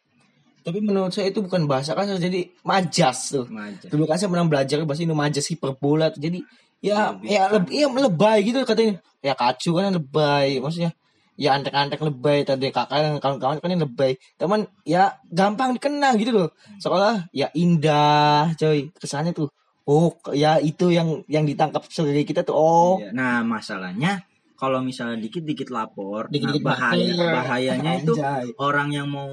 tapi 0.61 0.81
menurut 0.81 1.13
saya 1.13 1.29
itu 1.29 1.45
bukan 1.45 1.69
bahasa 1.69 1.93
kasar 1.93 2.17
jadi 2.17 2.49
majas 2.65 3.37
tuh 3.37 3.45
Maja. 3.53 3.85
dulu 3.85 4.09
kan 4.09 4.17
saya 4.17 4.33
pernah 4.33 4.49
belajar 4.49 4.81
bahasa 4.83 5.05
ini 5.05 5.13
majas 5.13 5.45
hiperbola 5.47 6.09
tuh. 6.09 6.25
jadi 6.25 6.41
ya 6.85 7.17
Lebih. 7.17 7.29
ya 7.33 7.43
lebih 7.49 7.73
ya 7.73 7.87
lebay 7.89 8.39
gitu 8.45 8.59
katanya 8.63 8.95
ya 9.25 9.33
kacu 9.33 9.71
kan 9.73 9.89
lebay 9.91 10.61
maksudnya 10.61 10.93
ya 11.35 11.57
antek-antek 11.57 11.99
lebay 11.99 12.45
tadi 12.45 12.69
kakak 12.69 13.01
dan 13.01 13.17
kawan-kawan 13.19 13.57
kan 13.59 13.73
lebay 13.75 14.13
teman 14.37 14.61
ya 14.85 15.17
gampang 15.27 15.73
dikenal 15.73 16.13
gitu 16.15 16.31
loh 16.31 16.49
sekolah 16.77 17.27
ya 17.33 17.49
indah 17.55 18.53
coy 18.55 18.93
kesannya 18.95 19.33
tuh 19.33 19.49
oh 19.85 20.13
ya 20.31 20.61
itu 20.61 20.89
yang 20.89 21.25
yang 21.27 21.43
ditangkap 21.43 21.83
sebagai 21.89 22.23
kita 22.23 22.41
tuh 22.41 22.55
oh 22.55 22.93
Iya. 22.97 23.11
Nah, 23.13 23.41
masalahnya 23.43 24.23
kalau 24.55 24.81
misalnya 24.81 25.19
dikit-dikit 25.19 25.69
lapor, 25.69 26.31
Dikit-dikit 26.31 26.63
nah 26.63 26.73
bahaya 26.73 27.05
lapor. 27.11 27.33
bahayanya 27.35 27.93
itu 28.01 28.13
Anjay. 28.17 28.47
orang 28.57 28.89
yang 28.95 29.09
mau 29.11 29.29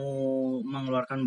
mengeluarkan 0.66 1.24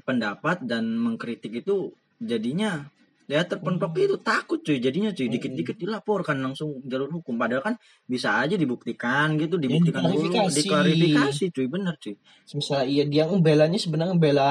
pendapat 0.00 0.56
dan 0.64 0.96
mengkritik 0.96 1.52
itu 1.52 1.90
jadinya 2.16 2.86
ya 3.26 3.42
terpentok 3.42 3.90
Hmm. 3.94 4.06
itu 4.06 4.16
takut 4.22 4.58
cuy. 4.62 4.78
Jadinya 4.78 5.10
cuy 5.10 5.26
dikit-dikit 5.26 5.76
dilaporkan 5.78 6.38
langsung 6.38 6.82
jalur 6.86 7.10
hukum. 7.10 7.34
Padahal 7.34 7.62
kan 7.62 7.74
bisa 8.06 8.38
aja 8.38 8.54
dibuktikan 8.54 9.34
gitu 9.38 9.58
dibuktikan 9.58 10.06
dulu 10.06 10.30
diklarifikasi. 10.54 11.50
cuy. 11.50 11.66
Bener 11.66 11.94
cuy. 11.98 12.14
Misalnya 12.54 12.86
iya 12.86 13.04
dia 13.04 13.24
ngebelanya 13.26 13.78
sebenarnya 13.78 14.14
ngebela 14.14 14.50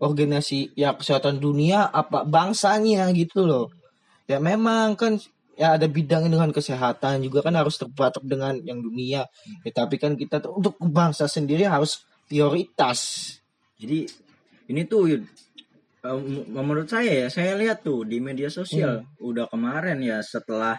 organisasi 0.00 0.74
ya 0.74 0.96
kesehatan 0.96 1.38
dunia 1.38 1.86
apa 1.88 2.24
bangsanya 2.26 3.12
gitu 3.14 3.44
loh. 3.46 3.70
Ya 4.24 4.40
memang 4.40 4.96
kan 4.96 5.20
ya 5.54 5.78
ada 5.78 5.86
bidang 5.86 6.26
dengan 6.26 6.50
kesehatan 6.50 7.22
juga 7.22 7.44
kan 7.46 7.54
harus 7.54 7.78
terpatok 7.78 8.24
dengan 8.26 8.58
yang 8.64 8.82
dunia. 8.82 9.28
Ya, 9.62 9.70
tapi 9.70 10.00
kan 10.00 10.18
kita 10.18 10.42
untuk 10.50 10.74
bangsa 10.80 11.28
sendiri 11.30 11.68
harus 11.68 12.02
prioritas. 12.26 13.30
Jadi 13.78 14.08
ini 14.72 14.82
tuh 14.88 15.12
Yud, 16.04 16.20
eh, 16.20 16.44
m- 16.44 16.48
menurut 16.54 16.86
saya 16.86 17.24
ya 17.24 17.28
saya 17.28 17.56
lihat 17.56 17.80
tuh 17.80 18.04
di 18.04 18.20
media 18.20 18.46
sosial 18.48 19.00
Hmm. 19.00 19.08
udah 19.24 19.48
kemarin 19.48 19.98
ya 19.98 20.20
setelah 20.20 20.76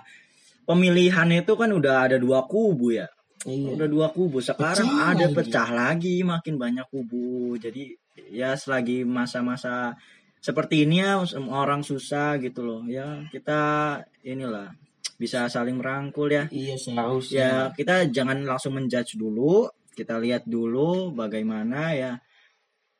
pemilihan 0.63 1.29
itu 1.31 1.53
kan 1.53 1.69
udah 1.69 2.05
ada 2.05 2.17
dua 2.17 2.45
kubu 2.45 2.93
ya. 2.93 3.09
Iya. 3.45 3.77
Udah 3.77 3.87
dua 3.87 4.07
kubu 4.09 4.41
sekarang 4.41 4.85
Pecah 4.89 5.05
ada 5.07 5.25
lagi. 5.25 5.35
pecah 5.37 5.69
lagi 5.69 6.15
makin 6.21 6.55
banyak 6.57 6.85
kubu. 6.89 7.57
Jadi 7.57 7.93
ya 8.33 8.57
selagi 8.57 9.05
masa-masa 9.05 9.93
seperti 10.41 10.85
ini 10.85 11.01
ya 11.01 11.21
orang 11.49 11.81
susah 11.81 12.37
gitu 12.37 12.65
loh. 12.65 12.81
Ya 12.85 13.21
kita 13.29 14.01
inilah 14.21 14.73
bisa 15.17 15.45
saling 15.45 15.77
merangkul 15.77 16.29
ya. 16.29 16.49
Iya 16.49 16.73
ya 16.73 16.77
seharusnya 16.77 17.49
kita 17.73 18.09
jangan 18.09 18.41
langsung 18.41 18.73
menjudge 18.73 19.17
dulu 19.17 19.69
kita 19.93 20.17
lihat 20.17 20.43
dulu 20.45 21.13
bagaimana 21.13 21.93
ya. 21.93 22.13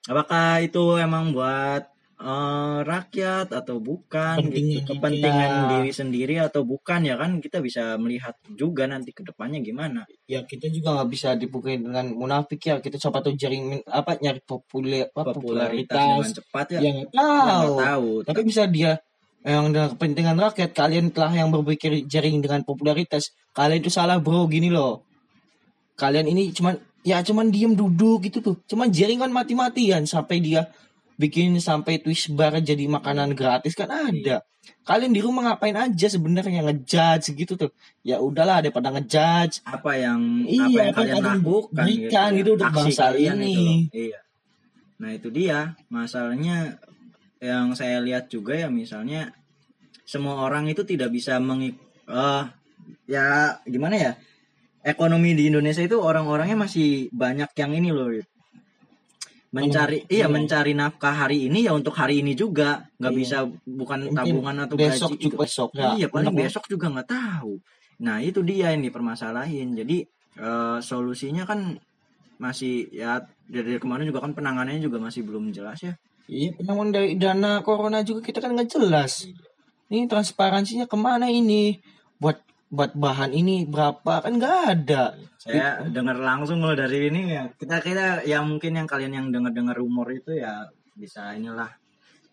Apakah 0.06 0.62
itu 0.62 1.02
emang 1.02 1.34
buat 1.34 1.90
eh, 2.20 2.78
rakyat 2.84 3.52
atau 3.52 3.78
bukan 3.84 4.40
Kepentingan 4.40 4.72
gitu 4.72 4.90
kepentingan 4.96 5.52
rakyat. 5.52 5.70
diri 5.76 5.92
sendiri 5.92 6.36
atau 6.40 6.62
bukan 6.64 7.04
ya 7.04 7.16
kan 7.20 7.40
kita 7.44 7.60
bisa 7.60 8.00
melihat 8.00 8.36
juga 8.52 8.88
nanti 8.88 9.12
ke 9.12 9.22
depannya 9.24 9.60
gimana 9.60 10.08
ya 10.26 10.44
kita 10.48 10.72
juga 10.72 11.00
nggak 11.00 11.10
bisa 11.12 11.36
dipukuli 11.36 11.82
dengan 11.82 12.12
munafik 12.16 12.62
ya 12.64 12.76
kita 12.80 12.98
coba 13.10 13.20
tuh 13.26 13.36
jaring 13.36 13.84
apa 13.88 14.18
nyari 14.20 14.42
populer 14.44 15.12
apa, 15.12 15.36
popularitas 15.36 15.96
popularitas 15.96 16.36
cepat 16.40 16.68
ya 16.76 16.80
yang 16.84 16.98
Ya, 17.16 17.22
tahu 17.24 17.74
tahu 17.80 18.10
Tapi 18.28 18.42
bisa 18.44 18.64
dia 18.68 19.00
yang 19.46 19.70
dengan 19.70 19.94
kepentingan 19.94 20.42
rakyat, 20.42 20.74
kalian 20.74 21.14
telah 21.14 21.30
yang 21.30 21.54
berpikir 21.54 22.02
jaring 22.10 22.42
dengan 22.42 22.66
popularitas. 22.66 23.30
Kalian 23.54 23.78
itu 23.78 23.94
salah 23.94 24.18
bro, 24.18 24.50
gini 24.50 24.74
loh. 24.74 25.06
Kalian 26.02 26.26
ini 26.26 26.50
cuman 26.50 26.74
ya 27.06 27.22
cuman 27.22 27.54
diem 27.54 27.78
duduk 27.78 28.26
gitu 28.26 28.42
tuh. 28.42 28.58
Cuman 28.66 28.90
jaringan 28.90 29.30
mati-matian 29.30 30.10
sampai 30.10 30.42
dia 30.42 30.66
bikin 31.16 31.58
sampai 31.60 32.04
twist 32.04 32.32
bar 32.36 32.56
jadi 32.60 32.86
makanan 32.88 33.34
gratis 33.34 33.76
kan 33.76 33.92
ada. 33.92 34.44
Kalian 34.86 35.14
di 35.14 35.22
rumah 35.22 35.54
ngapain 35.54 35.78
aja 35.78 36.08
sebenarnya 36.10 36.66
ngejudge 36.66 37.38
gitu 37.38 37.54
tuh. 37.54 37.72
Ya 38.02 38.18
udahlah 38.18 38.66
daripada 38.66 38.90
ngejudge. 38.90 39.62
apa 39.66 39.92
yang 39.98 40.46
Iya, 40.46 40.66
apa 40.66 40.80
yang 40.80 40.90
apa 40.90 40.98
kalian 41.02 41.24
lakukan 41.24 41.74
berikan 41.74 42.30
gitu 42.38 42.50
untuk 42.58 42.72
bangsa 42.74 43.14
ini. 43.14 43.90
itu 43.90 44.10
iya 44.10 44.20
nah 44.96 45.12
itu 45.12 45.28
dia 45.28 45.76
masalahnya 45.92 46.80
yang 47.44 47.76
saya 47.76 48.00
lihat 48.00 48.32
juga 48.32 48.56
ya 48.56 48.72
misalnya 48.72 49.36
semua 50.08 50.40
orang 50.40 50.72
itu 50.72 50.88
tidak 50.88 51.12
bisa 51.12 51.36
mengik 51.44 51.76
eh 52.08 52.44
ya 53.10 53.60
gimana 53.68 53.96
ya 54.00 54.12
ekonomi 54.86 55.36
di 55.36 55.52
Indonesia 55.52 55.84
itu 55.84 56.00
orang-orangnya 56.00 56.56
masih 56.56 57.12
banyak 57.12 57.52
yang 57.60 57.72
ini 57.76 57.90
loh 57.92 58.08
Mencari 59.56 59.98
Iya. 60.06 60.12
iya 60.12 60.26
mencari 60.28 60.72
nafkah 60.74 61.16
hari 61.16 61.48
ini 61.48 61.64
ya 61.64 61.72
untuk 61.72 61.96
hari 61.96 62.20
ini 62.20 62.36
juga 62.36 62.84
nggak 63.00 63.14
Iya. 63.14 63.20
bisa 63.20 63.38
bukan 63.64 64.00
Mungkin 64.04 64.18
tabungan 64.18 64.56
atau 64.62 64.76
Besok 64.76 65.10
gaji 65.12 65.24
juga 65.24 65.38
besok 65.40 65.70
ya. 65.72 65.96
iya 65.96 66.08
paling 66.12 66.28
Untuk- 66.28 66.42
besok 66.44 66.64
juga 66.68 66.86
nggak 66.92 67.08
tahu 67.08 67.54
nah 67.96 68.20
itu 68.20 68.44
dia 68.44 68.76
yang 68.76 68.84
dipermasalahin 68.84 69.72
jadi 69.74 70.04
eh, 70.36 70.78
solusinya 70.84 71.48
kan 71.48 71.80
masih 72.36 72.92
ya 72.92 73.24
dari 73.48 73.80
kemarin 73.80 74.04
juga 74.04 74.20
kan 74.20 74.36
penanganannya 74.36 74.84
juga 74.84 75.00
masih 75.00 75.24
belum 75.24 75.50
jelas 75.50 75.80
ya 75.80 75.96
Iya, 76.26 76.58
penanganan 76.58 76.90
dari 76.90 77.10
dana 77.16 77.62
corona 77.62 78.02
juga 78.02 78.20
kita 78.20 78.42
kan 78.42 78.52
nggak 78.52 78.66
jelas. 78.68 79.30
Iya. 79.30 79.38
Ini 79.88 80.10
transparansinya 80.10 80.90
ke 80.90 80.98
mana 80.98 81.30
ini? 81.30 81.78
Buat 82.18 82.42
buat 82.76 82.92
bahan 82.94 83.32
ini 83.32 83.64
berapa? 83.66 84.22
Kan 84.22 84.38
nggak 84.38 84.58
ada. 84.68 85.04
saya 85.40 85.86
dengar 85.88 86.18
langsung 86.18 86.60
loh 86.60 86.76
dari 86.76 87.08
ini 87.08 87.32
ya. 87.32 87.48
Kita 87.56 87.80
kita 87.80 88.26
ya 88.28 88.42
mungkin 88.44 88.76
yang 88.76 88.90
kalian 88.90 89.14
yang 89.14 89.28
dengar 89.32 89.54
dengar 89.54 89.78
rumor 89.78 90.10
itu 90.12 90.36
ya 90.36 90.68
bisa 90.96 91.32
inilah 91.38 91.70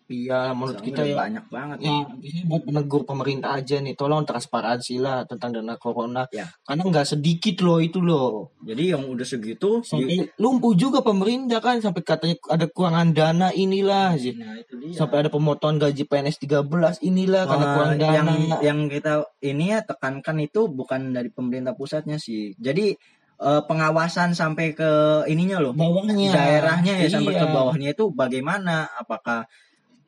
Iya, 0.05 0.51
menurut 0.51 0.77
Soalnya 0.77 0.89
kita 0.89 1.01
ya. 1.03 1.15
banyak 1.17 1.45
banget 1.47 1.77
Ya, 1.79 1.95
ini 2.19 2.41
buat 2.43 2.63
menegur 2.63 3.01
pemerintah 3.03 3.55
aja 3.55 3.77
nih, 3.77 3.93
tolong 3.93 4.23
transparansi 4.23 4.95
lah 4.97 5.23
tentang 5.23 5.53
dana 5.53 5.75
corona. 5.75 6.27
Ya. 6.29 6.47
Karena 6.61 6.83
nggak 6.83 7.07
sedikit 7.09 7.55
loh 7.59 7.79
itu 7.79 7.99
loh. 7.99 8.51
jadi 8.59 8.95
yang 8.95 9.03
udah 9.05 9.23
segitu 9.23 9.79
di- 9.79 9.85
Sampai 9.85 10.15
lumpuh 10.37 10.71
juga 10.73 10.99
pemerintah 10.99 11.59
kan 11.59 11.77
sampai 11.77 11.99
katanya 12.01 12.35
ada 12.47 12.65
kurangan 12.65 13.11
dana 13.11 13.47
inilah 13.49 14.15
sih. 14.15 14.31
nah 14.33 14.55
itu 14.55 14.73
dia 14.77 14.91
Sampai 14.93 15.19
ada 15.19 15.29
pemotongan 15.29 15.79
gaji 15.81 16.03
PNS 16.03 16.37
13 16.37 16.99
inilah 17.01 17.43
karena 17.43 17.65
Eh, 17.65 17.73
kurang 17.73 17.93
dana. 17.97 18.13
yang 18.13 18.27
yang 18.61 18.79
kita 18.87 19.13
ini 19.41 19.65
ya 19.69 19.79
tekankan 19.81 20.39
itu 20.39 20.67
bukan 20.67 21.11
dari 21.11 21.27
pemerintah 21.27 21.71
pusatnya 21.71 22.15
sih. 22.17 22.55
Jadi 22.55 22.95
eh, 23.35 23.61
pengawasan 23.61 24.31
sampai 24.31 24.71
ke 24.71 24.91
ininya 25.25 25.59
loh, 25.59 25.73
bawahnya 25.73 26.31
daerahnya 26.31 26.93
ya 26.97 27.09
sampai 27.09 27.33
ke 27.33 27.41
Iya. 27.41 27.51
bawahnya 27.51 27.89
itu 27.91 28.07
bagaimana? 28.09 28.87
Apakah 28.93 29.43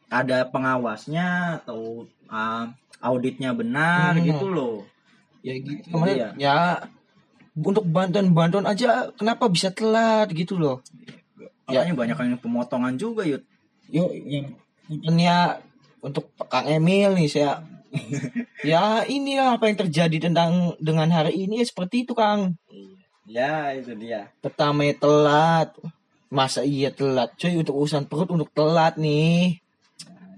ada 0.08 0.46
pengawasnya 0.46 1.60
atau 1.62 2.06
eh, 2.26 2.64
auditnya 3.00 3.52
benar 3.52 4.16
Hmm. 4.16 4.26
gitu 4.26 4.48
loh? 4.48 4.78
ya 5.42 5.54
gitu. 5.56 5.94
Kemarin 5.94 6.34
ya 6.36 6.82
untuk 7.54 7.86
bantuan-bantuan 7.86 8.66
aja 8.66 9.14
kenapa 9.14 9.46
bisa 9.46 9.70
telat 9.70 10.34
gitu 10.34 10.58
loh? 10.58 10.82
Makanya 11.66 11.94
banyak 11.94 12.18
yang 12.18 12.42
pemotongan 12.42 12.98
juga 12.98 13.22
yuk. 13.24 13.46
yuk 13.88 14.10
yang 14.26 14.58
bukannya 14.90 15.38
untuk 16.02 16.30
Kang 16.46 16.66
Emil 16.66 17.14
nih 17.14 17.30
saya. 17.30 17.62
Ya 18.66 19.06
ini 19.06 19.38
lah 19.38 19.56
apa 19.56 19.70
yang 19.70 19.78
terjadi 19.80 20.18
tentang 20.28 20.74
dengan 20.82 21.06
hari 21.08 21.46
ini 21.46 21.62
ya 21.62 21.66
seperti 21.66 22.04
itu 22.04 22.18
Kang. 22.18 22.58
Ya 23.24 23.72
itu 23.72 23.94
dia. 23.94 24.34
pertama 24.42 24.82
ya 24.82 24.98
telat. 24.98 25.70
Masa 26.28 26.66
iya 26.66 26.90
telat? 26.90 27.38
Cuy 27.38 27.54
untuk 27.56 27.78
urusan 27.78 28.10
perut 28.10 28.28
untuk 28.28 28.50
telat 28.52 28.98
nih 28.98 29.62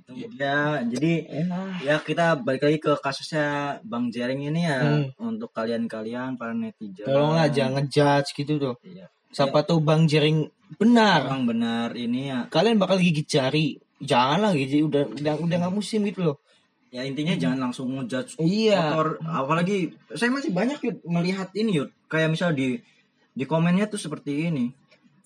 Itu 0.08 0.32
dia. 0.32 0.80
Jadi 0.88 1.28
enak 1.28 1.84
ya 1.84 2.00
kita 2.00 2.40
balik 2.40 2.64
lagi 2.64 2.80
ke 2.80 2.96
kasusnya 2.96 3.78
Bang 3.84 4.08
Jering 4.08 4.48
ini 4.48 4.64
ya. 4.64 4.80
Hmm. 4.80 5.12
untuk 5.20 5.52
kalian-kalian 5.52 6.40
para 6.40 6.56
netizen. 6.56 7.04
tolonglah 7.04 7.52
jangan 7.52 7.84
ngejudge 7.84 8.32
gitu 8.32 8.54
tuh. 8.56 8.76
Iya. 8.88 9.12
siapa 9.36 9.68
tuh 9.68 9.84
Bang 9.84 10.08
Jering? 10.08 10.48
Benar. 10.80 11.28
Emang 11.28 11.44
benar 11.48 11.90
ini 12.00 12.32
ya. 12.32 12.48
Kalian 12.48 12.80
bakal 12.80 13.04
gigit 13.04 13.28
jari. 13.28 13.76
Janganlah 14.00 14.56
gitu 14.56 14.88
udah 14.88 15.04
udah 15.12 15.34
udah 15.44 15.56
nggak 15.60 15.76
musim 15.76 16.08
gitu 16.08 16.32
loh. 16.32 16.38
Ya 16.88 17.04
intinya 17.04 17.36
jangan 17.36 17.68
langsung 17.68 17.92
ngejudge 17.92 18.40
iya. 18.40 18.96
kotor 18.96 19.20
apalagi 19.28 19.92
saya 20.16 20.32
masih 20.32 20.56
banyak 20.56 20.80
yud 20.80 20.98
melihat 21.04 21.52
ini 21.52 21.84
yud. 21.84 21.92
Kayak 22.08 22.32
misal 22.32 22.56
di 22.56 22.80
di 23.36 23.44
komennya 23.44 23.92
tuh 23.92 24.00
seperti 24.00 24.48
ini 24.48 24.72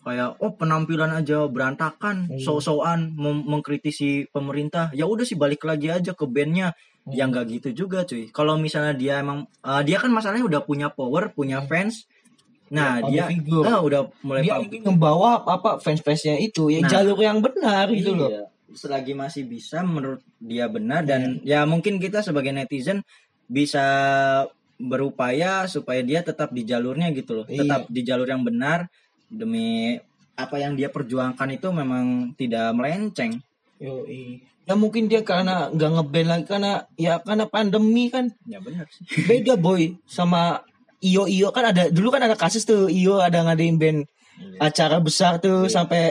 kayak 0.02 0.38
oh 0.38 0.52
penampilan 0.52 1.14
aja 1.14 1.46
berantakan 1.46 2.26
Hmm. 2.26 2.38
so-soan 2.38 3.14
mengkritisi 3.16 4.26
pemerintah 4.28 4.90
ya 4.92 5.06
udah 5.06 5.22
sih 5.22 5.36
balik 5.36 5.62
lagi 5.62 5.88
aja 5.88 6.12
ke 6.12 6.26
bandnya 6.26 6.74
Hmm. 7.02 7.14
ya 7.14 7.26
nggak 7.26 7.46
gitu 7.52 7.70
juga 7.86 8.02
cuy 8.04 8.30
kalau 8.30 8.56
misalnya 8.56 8.94
dia 8.94 9.20
emang 9.20 9.46
eh, 9.60 9.82
dia 9.84 9.98
kan 9.98 10.10
masalahnya 10.10 10.44
udah 10.44 10.62
punya 10.62 10.90
power 10.90 11.30
punya 11.30 11.62
fans 11.62 12.06
nah 12.68 12.98
Hmm. 12.98 13.10
dia 13.10 13.14
Ya, 13.14 13.24
public 13.28 13.42
figure. 13.42 13.66
ah, 13.68 13.80
udah 13.80 14.02
mulai 14.22 14.42
dia 14.42 14.56
ingin 14.58 14.82
membawa 14.86 15.44
apa 15.44 15.78
fans-fansnya 15.78 16.40
itu 16.40 16.70
ya 16.70 16.82
Nah. 16.82 16.90
jalur 16.90 17.18
yang 17.18 17.38
benar 17.40 17.86
gitu 17.90 18.14
loh 18.14 18.30
Iya. 18.30 18.44
selagi 18.72 19.12
masih 19.14 19.44
bisa 19.44 19.82
menurut 19.82 20.24
dia 20.38 20.66
benar 20.66 21.04
dan 21.04 21.44
ya 21.44 21.62
mungkin 21.64 21.98
kita 21.98 22.22
sebagai 22.22 22.50
netizen 22.50 23.04
bisa 23.46 23.84
berupaya 24.78 25.68
supaya 25.68 26.02
dia 26.02 26.22
tetap 26.22 26.50
di 26.50 26.64
jalurnya 26.64 27.12
gitu 27.12 27.36
loh 27.36 27.46
Iya. 27.46 27.62
tetap 27.62 27.82
di 27.88 28.02
jalur 28.02 28.26
yang 28.26 28.42
benar 28.42 28.90
demi 29.32 29.96
apa 30.36 30.60
yang 30.60 30.76
dia 30.76 30.92
perjuangkan 30.92 31.50
itu 31.56 31.72
memang 31.72 32.36
tidak 32.36 32.76
melenceng 32.76 33.40
Yoi. 33.80 34.44
ya 34.68 34.76
mungkin 34.76 35.08
dia 35.08 35.24
karena 35.24 35.72
nggak 35.72 35.92
ngeband 35.96 36.28
lagi 36.28 36.46
karena 36.46 36.72
ya 37.00 37.18
karena 37.24 37.46
pandemi 37.48 38.12
kan 38.12 38.30
ya 38.46 38.60
benar 38.62 38.86
sih 38.92 39.04
beda 39.30 39.56
boy 39.56 39.96
sama 40.06 40.62
Iyo 41.02 41.26
Iyo 41.26 41.50
kan 41.50 41.74
ada 41.74 41.90
dulu 41.90 42.14
kan 42.14 42.22
ada 42.22 42.38
kasus 42.38 42.62
tuh 42.62 42.86
Iyo 42.86 43.18
ada 43.18 43.42
ngadain 43.42 43.82
band 43.82 44.06
acara 44.62 45.02
besar 45.02 45.42
tuh 45.42 45.66
Iya. 45.66 45.74
sampai 45.82 46.04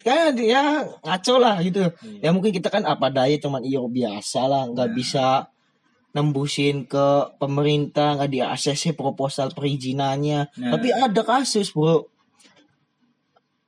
kan 0.00 0.32
ya 0.36 0.84
ngaco 1.04 1.34
lah 1.36 1.60
gitu 1.60 1.84
Iya. 2.00 2.28
ya 2.28 2.30
mungkin 2.32 2.52
kita 2.52 2.72
kan 2.72 2.84
apa 2.88 3.12
daya 3.12 3.36
cuman 3.36 3.60
Iyo 3.60 3.84
biasa 3.84 4.48
lah 4.48 4.62
nggak 4.72 4.88
Iya. 4.92 4.96
bisa 4.96 5.26
nembusin 6.14 6.86
ke 6.86 7.06
pemerintah 7.42 8.14
nggak 8.16 8.30
di 8.30 8.38
ACC 8.40 8.94
proposal 8.94 9.50
perizinannya 9.50 10.46
Nah. 10.56 10.70
tapi 10.72 10.88
ada 10.94 11.20
kasus 11.20 11.68
bro 11.74 12.06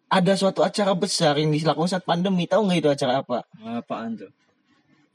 ada 0.06 0.32
suatu 0.34 0.62
acara 0.62 0.94
besar 0.94 1.34
yang 1.36 1.50
dilakukan 1.50 1.90
saat 1.90 2.04
pandemi 2.04 2.46
tahu 2.46 2.66
nggak 2.66 2.78
itu 2.78 2.90
acara 2.90 3.12
apa 3.20 3.42
Apaan 3.58 4.14
tuh? 4.14 4.30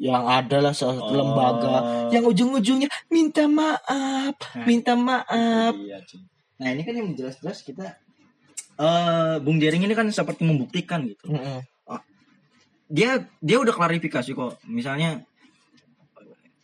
yang 0.01 0.25
adalah 0.25 0.74
suatu 0.74 1.00
Oh. 1.00 1.13
lembaga 1.13 1.75
yang 2.10 2.25
ujung-ujungnya 2.25 2.89
minta 3.07 3.45
maaf 3.45 4.36
minta 4.65 4.98
maaf 4.98 5.74
Iya. 5.77 6.01
Nah, 6.57 6.69
ini 6.69 6.81
kan 6.81 6.93
yang 6.93 7.10
jelas-jelas 7.13 7.62
kita 7.62 7.98
eh 8.77 9.36
Bung 9.39 9.57
Jering 9.57 9.81
ini 9.81 9.93
kan 9.93 10.10
seperti 10.10 10.41
membuktikan 10.41 11.05
gitu. 11.05 11.29
Mm-mm. 11.29 11.62
Dia 12.91 13.24
dia 13.39 13.57
udah 13.57 13.71
klarifikasi 13.71 14.36
kok. 14.36 14.60
Misalnya 14.65 15.21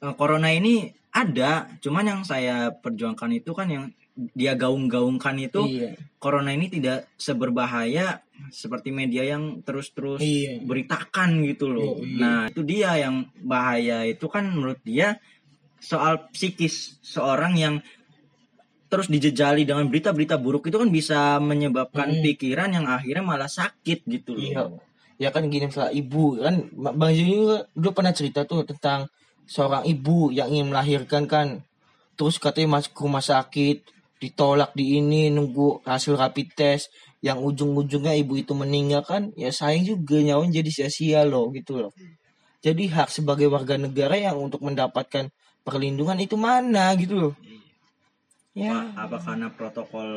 eh, 0.01 0.13
corona 0.17 0.51
ini 0.51 0.91
ada, 1.09 1.65
cuman 1.79 2.05
yang 2.05 2.21
saya 2.21 2.69
perjuangkan 2.73 3.31
itu 3.33 3.53
kan 3.53 3.65
yang 3.69 3.85
dia 4.33 4.57
gaung-gaungkan 4.57 5.37
itu 5.37 5.61
iya 5.69 5.93
corona 6.17 6.49
ini 6.49 6.65
tidak 6.65 7.05
seberbahaya 7.13 8.25
seperti 8.49 8.89
media 8.89 9.21
yang 9.21 9.61
terus-terus 9.61 10.17
Iya. 10.17 10.65
beritakan 10.65 11.45
gitu 11.45 11.69
loh. 11.69 12.01
Iya. 12.01 12.17
Nah, 12.17 12.41
itu 12.49 12.61
dia 12.65 12.97
yang 12.97 13.29
bahaya 13.37 14.01
itu 14.01 14.25
kan 14.25 14.49
menurut 14.49 14.81
dia 14.81 15.21
soal 15.77 16.25
psikis 16.33 16.97
seorang 17.05 17.53
yang 17.53 17.75
terus 18.89 19.05
dijejali 19.07 19.61
dengan 19.61 19.85
berita-berita 19.85 20.41
buruk 20.41 20.73
itu 20.73 20.81
kan 20.81 20.89
bisa 20.89 21.37
menyebabkan 21.37 22.09
Hmm. 22.09 22.23
pikiran 22.25 22.69
yang 22.73 22.85
akhirnya 22.89 23.21
malah 23.21 23.51
sakit 23.51 24.01
gitu 24.03 24.33
loh. 24.33 24.41
Iya. 24.41 24.63
ya 25.17 25.29
kan 25.29 25.49
gini 25.49 25.65
misalnya 25.65 25.93
ibu 25.93 26.37
kan 26.37 26.55
bang 26.73 27.11
Juni 27.13 27.33
juga 27.41 27.57
dulu 27.73 27.89
pernah 27.93 28.13
cerita 28.13 28.45
tuh 28.45 28.61
tentang 28.65 29.09
seorang 29.45 29.81
ibu 29.85 30.29
yang 30.29 30.49
ingin 30.49 30.69
melahirkan 30.69 31.25
kan 31.25 31.47
terus 32.13 32.37
katanya 32.37 32.77
masuk 32.77 32.93
rumah 33.01 33.21
sakit 33.21 33.81
ditolak 34.17 34.73
di 34.73 34.97
ini 34.97 35.29
nunggu 35.29 35.85
hasil 35.85 36.17
rapid 36.17 36.47
test 36.57 36.89
yang 37.21 37.41
ujung-ujungnya 37.41 38.13
ibu 38.17 38.37
itu 38.37 38.53
meninggal 38.53 39.01
kan 39.01 39.29
ya 39.33 39.49
sayang 39.49 39.85
juga 39.85 40.17
nyawanya 40.21 40.61
jadi 40.61 40.69
sia-sia 40.69 41.21
loh 41.25 41.49
gitu 41.53 41.77
loh 41.81 41.91
jadi 42.61 42.83
hak 42.89 43.09
sebagai 43.09 43.45
warga 43.47 43.77
negara 43.77 44.17
yang 44.17 44.37
untuk 44.37 44.65
mendapatkan 44.65 45.29
perlindungan 45.61 46.17
itu 46.17 46.33
mana 46.37 46.93
gitu 46.97 47.15
loh 47.17 47.33
ya 48.57 48.73
Apa, 48.73 49.05
apa 49.05 49.17
karena 49.21 49.47
protokol 49.53 50.09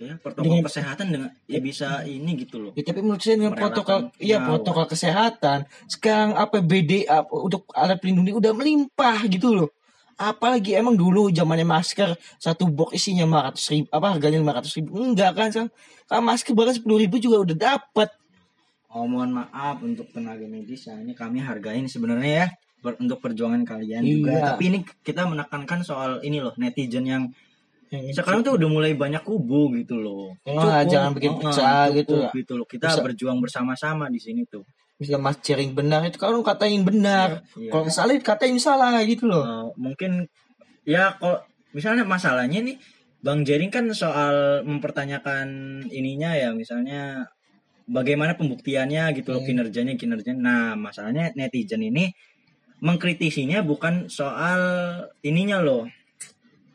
ya 0.00 0.16
protokol 0.18 0.44
Dengan- 0.48 0.64
kesehatan 0.64 1.06
dengan 1.12 1.30
ya 1.46 1.60
bisa 1.60 2.02
ini 2.08 2.32
gitu 2.40 2.56
loh. 2.58 2.72
Ya, 2.74 2.82
tapi 2.82 3.04
menurut 3.04 3.20
saya 3.22 3.36
dengan 3.38 3.54
protokol 3.54 4.08
ya 4.18 4.40
nyawa. 4.40 4.46
protokol 4.48 4.86
kesehatan 4.88 5.58
sekarang 5.86 6.32
APBD 6.34 7.04
ap- 7.06 7.28
untuk 7.30 7.68
alat 7.76 8.00
pelindung 8.00 8.24
diri 8.26 8.34
udah 8.34 8.52
melimpah 8.56 9.28
gitu 9.28 9.52
loh. 9.54 9.68
Apalagi 10.22 10.78
emang 10.78 10.94
dulu 10.94 11.34
zamannya 11.34 11.66
masker 11.66 12.14
satu 12.38 12.70
box 12.70 12.94
isinya 12.94 13.26
500 13.50 13.58
ribu 13.74 13.86
apa 13.90 14.06
harganya 14.14 14.38
500 14.38 14.78
ribu 14.78 14.90
enggak 15.02 15.30
kan 15.34 15.48
sekarang 15.50 15.70
kalau 16.06 16.22
masker 16.22 16.52
bahkan 16.54 16.74
10 16.78 17.02
ribu 17.02 17.16
juga 17.18 17.36
udah 17.42 17.56
dapat. 17.58 18.08
Oh 18.92 19.08
mohon 19.08 19.34
maaf 19.34 19.82
untuk 19.82 20.06
tenaga 20.14 20.46
medis 20.46 20.86
ya 20.86 20.94
ini 20.94 21.10
kami 21.10 21.42
hargain 21.42 21.88
sebenarnya 21.88 22.30
ya 22.30 22.46
per- 22.78 23.00
untuk 23.02 23.18
perjuangan 23.18 23.66
kalian 23.66 24.04
juga. 24.06 24.30
Iya. 24.30 24.42
Tapi 24.54 24.62
ini 24.70 24.78
kita 25.02 25.26
menekankan 25.26 25.82
soal 25.82 26.22
ini 26.22 26.38
loh 26.38 26.54
netizen 26.54 27.02
yang 27.02 27.26
sekarang 28.14 28.40
tuh 28.40 28.56
udah 28.56 28.68
mulai 28.72 28.92
banyak 28.96 29.20
kubu 29.20 29.74
gitu 29.76 30.00
loh. 30.00 30.32
Wah, 30.48 30.80
jangan 30.86 31.12
bikin 31.12 31.36
Oh, 31.36 31.44
pecah 31.44 31.92
cukup 31.92 31.96
gitu. 31.98 32.16
gitu 32.40 32.52
loh. 32.56 32.66
Kita 32.68 32.88
Bisa- 32.88 33.04
berjuang 33.04 33.36
bersama-sama 33.36 34.08
di 34.08 34.16
sini 34.16 34.48
tuh. 34.48 34.64
Bisa 35.02 35.18
mas 35.18 35.36
sharing 35.42 35.74
benar 35.74 36.06
itu 36.06 36.16
kalau 36.22 36.46
katain 36.46 36.86
benar. 36.86 37.42
Iya. 37.58 37.70
Kalau 37.74 37.84
salah 37.90 38.14
katain 38.22 38.56
salah 38.62 39.02
gitu 39.02 39.26
loh. 39.26 39.42
Eh, 39.42 39.66
mungkin 39.76 40.30
ya 40.86 41.18
kalau 41.18 41.42
misalnya 41.74 42.06
masalahnya 42.06 42.62
nih 42.62 42.78
Bang 43.22 43.46
Jering 43.46 43.70
kan 43.70 43.86
soal 43.94 44.66
mempertanyakan 44.66 45.46
ininya 45.90 46.34
ya 46.34 46.50
misalnya 46.54 47.30
bagaimana 47.86 48.34
pembuktiannya 48.34 49.14
gitu 49.18 49.34
loh 49.34 49.42
Hmm. 49.42 49.48
kinerjanya 49.50 49.94
kinerjanya. 49.98 50.38
Nah, 50.42 50.62
masalahnya 50.74 51.30
netizen 51.38 51.82
ini 51.82 52.10
mengkritisinya 52.82 53.62
bukan 53.62 54.10
soal 54.10 54.58
ininya 55.22 55.62
loh 55.62 55.86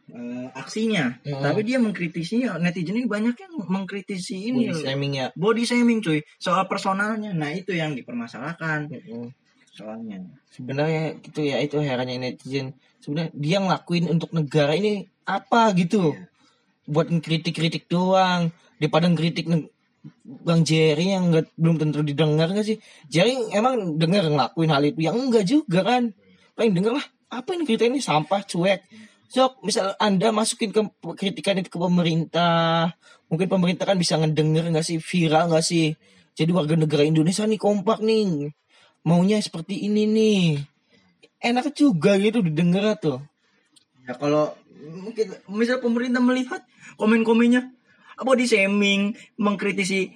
eh, 0.08 0.48
aksinya, 0.56 1.20
Hmm. 1.22 1.43
tapi 1.43 1.62
dia 1.62 1.78
mengkritisinya 1.78 2.56
netizen 2.58 2.96
ini 2.96 3.06
banyak 3.06 3.36
yang 3.36 3.54
mengkritisi 3.67 4.50
ini 4.50 4.72
loh. 4.72 4.80
Shaming 4.80 5.13
ya. 5.13 5.28
body 5.36 5.63
shaming 5.63 6.00
cuy 6.00 6.24
soal 6.38 6.63
personalnya. 6.65 7.32
Nah, 7.32 7.52
itu 7.52 7.76
yang 7.76 7.91
dipermasalahkan 7.91 8.88
Mm-mm. 8.88 9.32
soalnya. 9.70 10.24
sebenarnya 10.50 11.20
gitu 11.22 11.46
ya 11.46 11.62
itu 11.62 11.78
herannya 11.78 12.17
netizen 12.17 12.74
sebenarnya 12.98 13.30
dia 13.38 13.58
ngelakuin 13.62 14.10
untuk 14.10 14.34
negara 14.34 14.74
ini 14.74 15.06
apa 15.22 15.70
gitu 15.76 16.17
Iya. 16.17 16.26
buat 16.88 17.08
kritik-kritik 17.13 17.86
doang 17.86 18.50
daripada 18.82 19.06
ngkritik 19.06 19.46
Bang 20.24 20.63
Jerry 20.63 21.13
yang 21.13 21.30
nggak 21.30 21.52
belum 21.60 21.78
tentu 21.78 22.00
didengar 22.02 22.48
nggak 22.50 22.65
sih 22.65 22.78
Jerry 23.06 23.38
emang 23.52 24.00
dengar 24.00 24.24
ngelakuin 24.26 24.72
hal 24.72 24.82
itu 24.82 24.98
yang 25.04 25.20
enggak 25.20 25.46
juga 25.46 25.84
kan 25.84 26.15
paling 26.56 26.74
denger 26.74 26.96
lah 26.96 27.06
apa 27.28 27.50
ini 27.54 27.67
kritik 27.67 27.91
ini 27.91 28.00
sampah 28.00 28.41
cuek 28.41 28.82
sok 29.28 29.60
misal 29.63 29.94
anda 30.00 30.32
masukin 30.32 30.72
ke 30.72 30.82
kritikan 31.20 31.60
itu 31.60 31.68
ke 31.68 31.80
pemerintah 31.80 32.96
mungkin 33.28 33.48
pemerintah 33.52 33.86
kan 33.88 34.00
bisa 34.00 34.16
ngedenger 34.16 34.72
nggak 34.72 34.86
sih 34.88 34.98
viral 35.00 35.52
nggak 35.52 35.66
sih? 35.66 35.96
Jadi 36.38 36.52
warga 36.54 36.78
negara 36.78 37.04
Indonesia 37.04 37.44
nih 37.44 37.60
kompak 37.60 38.00
nih. 38.00 38.54
Maunya 39.04 39.40
seperti 39.42 39.88
ini 39.88 40.04
nih. 40.06 40.44
Enak 41.42 41.74
juga 41.76 42.16
gitu 42.18 42.46
didengar 42.46 42.98
tuh. 42.98 43.22
Ya 44.08 44.16
kalau 44.16 44.54
mungkin 44.94 45.34
misal 45.52 45.82
pemerintah 45.82 46.22
melihat 46.22 46.63
komen-komennya 46.96 47.74
apa 48.18 48.32
di 48.34 48.46
shaming, 48.50 49.13
mengkritisi 49.38 50.13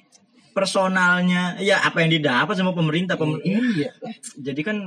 personalnya, 0.52 1.58
ya 1.62 1.82
apa 1.86 2.02
yang 2.06 2.12
didapat 2.14 2.56
sama 2.58 2.74
pemerintah. 2.74 3.18
Pemer- 3.18 3.44
iya. 3.44 3.92
Jadi 4.38 4.62
kan 4.62 4.78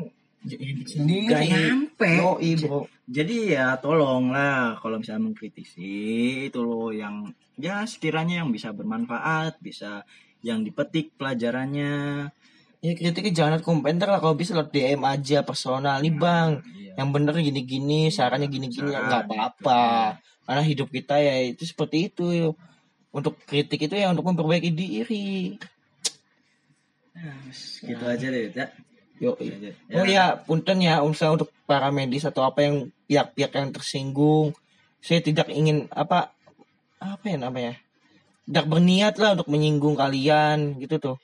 sendiri. 0.85 1.33
gak 1.33 1.43
nyampe. 1.49 2.11
oh 2.21 2.37
bro 2.39 2.94
Jadi 3.05 3.53
ya 3.53 3.77
tolonglah 3.77 4.81
kalau 4.81 4.97
misalnya 4.97 5.29
mengkritisi 5.29 5.93
itu 6.49 6.61
loh 6.65 6.89
yang 6.89 7.37
ya 7.61 7.85
sekiranya 7.85 8.41
yang 8.41 8.49
bisa 8.49 8.73
bermanfaat, 8.73 9.61
bisa 9.61 10.09
yang 10.41 10.65
dipetik 10.65 11.13
pelajarannya. 11.17 12.29
ya 12.85 12.93
kritiknya 12.93 13.33
jangan 13.33 13.51
lewat 13.57 13.65
komentar 13.65 14.13
lah 14.13 14.21
kalau 14.21 14.37
bisa 14.37 14.53
lewat 14.53 14.69
DM 14.69 15.01
aja 15.09 15.41
personal 15.41 16.05
nih 16.05 16.13
bang 16.13 16.61
Iya. 16.77 16.93
yang 17.01 17.09
bener 17.17 17.33
gini-gini 17.41 18.13
sarannya 18.13 18.45
gini-gini 18.45 18.93
ya 18.93 19.01
nggak 19.01 19.25
apa-apa 19.25 20.21
karena 20.45 20.63
hidup 20.69 20.93
kita 20.93 21.17
ya 21.17 21.49
itu 21.49 21.65
seperti 21.65 22.13
itu 22.13 22.53
untuk 23.09 23.41
kritik 23.49 23.89
itu 23.89 23.97
ya 23.97 24.13
untuk 24.13 24.29
memperbaiki 24.29 24.69
diri 24.69 25.57
Nah, 27.15 27.41
gitu 27.89 28.05
aja 28.05 28.27
deh, 28.29 28.53
ya. 28.53 28.67
Yo 29.23 29.39
Gitu 29.39 29.71
aja. 29.71 30.01
oh 30.03 30.07
ya 30.07 30.25
punten 30.43 30.83
ya 30.83 30.99
misalnya 31.03 31.43
untuk 31.43 31.51
para 31.65 31.89
medis 31.95 32.27
atau 32.27 32.43
apa 32.45 32.67
yang 32.67 32.91
pihak-pihak 33.07 33.53
yang 33.55 33.71
tersinggung. 33.71 34.53
Saya 35.05 35.21
tidak 35.21 35.53
ingin 35.53 35.87
apa 35.93 36.33
apa 36.99 37.25
ya 37.29 37.39
namanya? 37.39 37.75
Tidak 38.45 38.67
berniat 38.69 39.15
lah 39.21 39.37
untuk 39.37 39.49
menyinggung 39.53 39.97
kalian 39.97 40.81
gitu 40.81 40.97
tuh. 41.01 41.17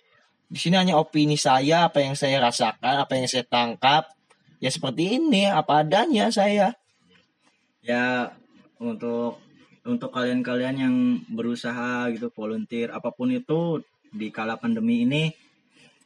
Di 0.51 0.59
sini 0.59 0.77
hanya 0.77 0.99
opini 0.99 1.39
saya 1.39 1.87
apa 1.89 2.03
yang 2.03 2.19
saya 2.19 2.43
rasakan 2.43 3.07
apa 3.07 3.13
yang 3.17 3.27
saya 3.31 3.45
tangkap. 3.47 4.11
Ya 4.61 4.69
seperti 4.69 5.17
ini 5.17 5.49
apa 5.49 5.85
adanya 5.85 6.29
saya. 6.29 6.77
Ya 7.81 8.37
untuk 8.77 9.41
untuk 9.85 10.13
kalian-kalian 10.13 10.77
yang 10.77 10.97
berusaha 11.33 12.13
gitu 12.13 12.29
volunteer 12.37 12.93
apa 12.93 13.09
pun 13.13 13.33
itu 13.33 13.81
di 14.13 14.29
kala 14.29 14.61
pandemi 14.61 15.09
ini 15.09 15.33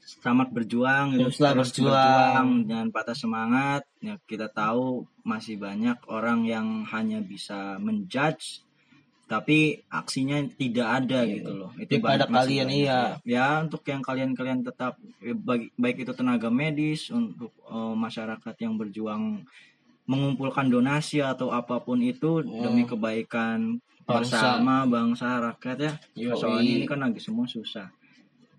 selamat 0.07 0.49
berjuang 0.51 1.05
gitu 1.13 1.29
Teruslah 1.29 1.53
berjuang. 1.55 2.47
jangan 2.65 2.89
patah 2.91 3.15
semangat 3.15 3.83
ya 3.99 4.21
kita 4.23 4.47
tahu 4.47 4.87
masih 5.23 5.57
banyak 5.57 5.97
orang 6.07 6.45
yang 6.45 6.67
hanya 6.87 7.19
bisa 7.19 7.77
menjudge 7.79 8.61
tapi 9.25 9.81
aksinya 9.91 10.37
tidak 10.53 10.85
ada 11.01 11.25
Iya. 11.25 11.33
gitu 11.35 11.53
loh 11.55 11.71
itu 11.75 11.97
banyak- 11.97 12.29
masih 12.29 12.37
kalian, 12.61 12.67
banyak. 12.67 12.79
iya. 12.79 13.01
ya 13.25 13.47
untuk 13.59 13.81
yang 13.83 14.01
kalian-kalian 14.01 14.61
tetap 14.63 15.01
bagi- 15.41 15.73
baik 15.75 15.97
itu 15.99 16.13
tenaga 16.13 16.53
medis 16.53 17.09
untuk 17.11 17.49
eh, 17.65 17.95
masyarakat 17.97 18.55
yang 18.59 18.77
berjuang 18.77 19.41
mengumpulkan 20.05 20.69
donasi 20.69 21.19
atau 21.19 21.49
apa 21.49 21.81
pun 21.81 21.97
itu 21.99 22.45
demi 22.45 22.85
kebaikan. 22.85 23.81
Bangsa. 24.05 24.37
bersama 24.61 24.85
bangsa 24.85 25.41
rakyat 25.43 25.79
ya 25.81 25.93
Yoi. 26.15 26.37
soalnya 26.37 26.73
ini 26.77 26.85
kan 26.85 27.01
lagi 27.01 27.17
semua 27.17 27.49
susah 27.49 27.89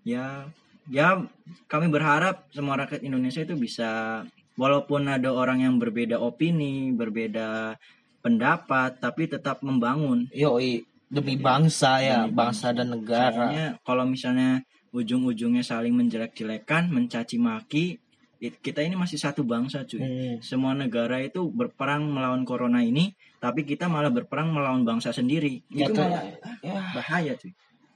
ya 0.02 0.42
ya 0.88 1.22
kami 1.66 1.86
berharap 1.90 2.46
semua 2.50 2.78
rakyat 2.78 3.02
Indonesia 3.02 3.42
itu 3.42 3.54
bisa 3.54 4.22
walaupun 4.54 5.06
ada 5.06 5.30
orang 5.30 5.62
yang 5.66 5.76
berbeda 5.76 6.16
opini 6.16 6.90
berbeda 6.90 7.76
pendapat 8.22 8.98
tapi 8.98 9.30
tetap 9.30 9.62
membangun. 9.62 10.26
Yoi 10.34 10.82
demi 11.06 11.38
bangsa 11.38 12.02
ya 12.02 12.26
Demi 12.26 12.34
bangsa. 12.34 12.74
dan 12.74 12.90
negara. 12.90 13.30
Soalnya 13.30 13.66
kalau 13.86 14.04
misalnya 14.06 14.50
ujung-ujungnya 14.90 15.62
saling 15.62 15.94
menjelek-jelekan 15.94 16.90
mencaci 16.90 17.36
maki 17.38 18.00
it- 18.42 18.58
kita 18.58 18.82
ini 18.82 18.98
masih 18.98 19.20
satu 19.20 19.46
bangsa 19.46 19.86
cuy. 19.86 20.00
Hmm. 20.02 20.36
semua 20.42 20.72
negara 20.74 21.22
itu 21.22 21.46
berperang 21.46 22.04
melawan 22.10 22.42
corona 22.42 22.82
ini 22.82 23.14
tapi 23.38 23.62
kita 23.62 23.86
malah 23.86 24.10
berperang 24.10 24.50
melawan 24.50 24.82
bangsa 24.82 25.12
sendiri. 25.14 25.62
Ya, 25.70 25.86
itu 25.86 26.00
malah 26.00 26.24
ya. 26.64 26.80
bahaya 26.96 27.32
cuy 27.38 27.52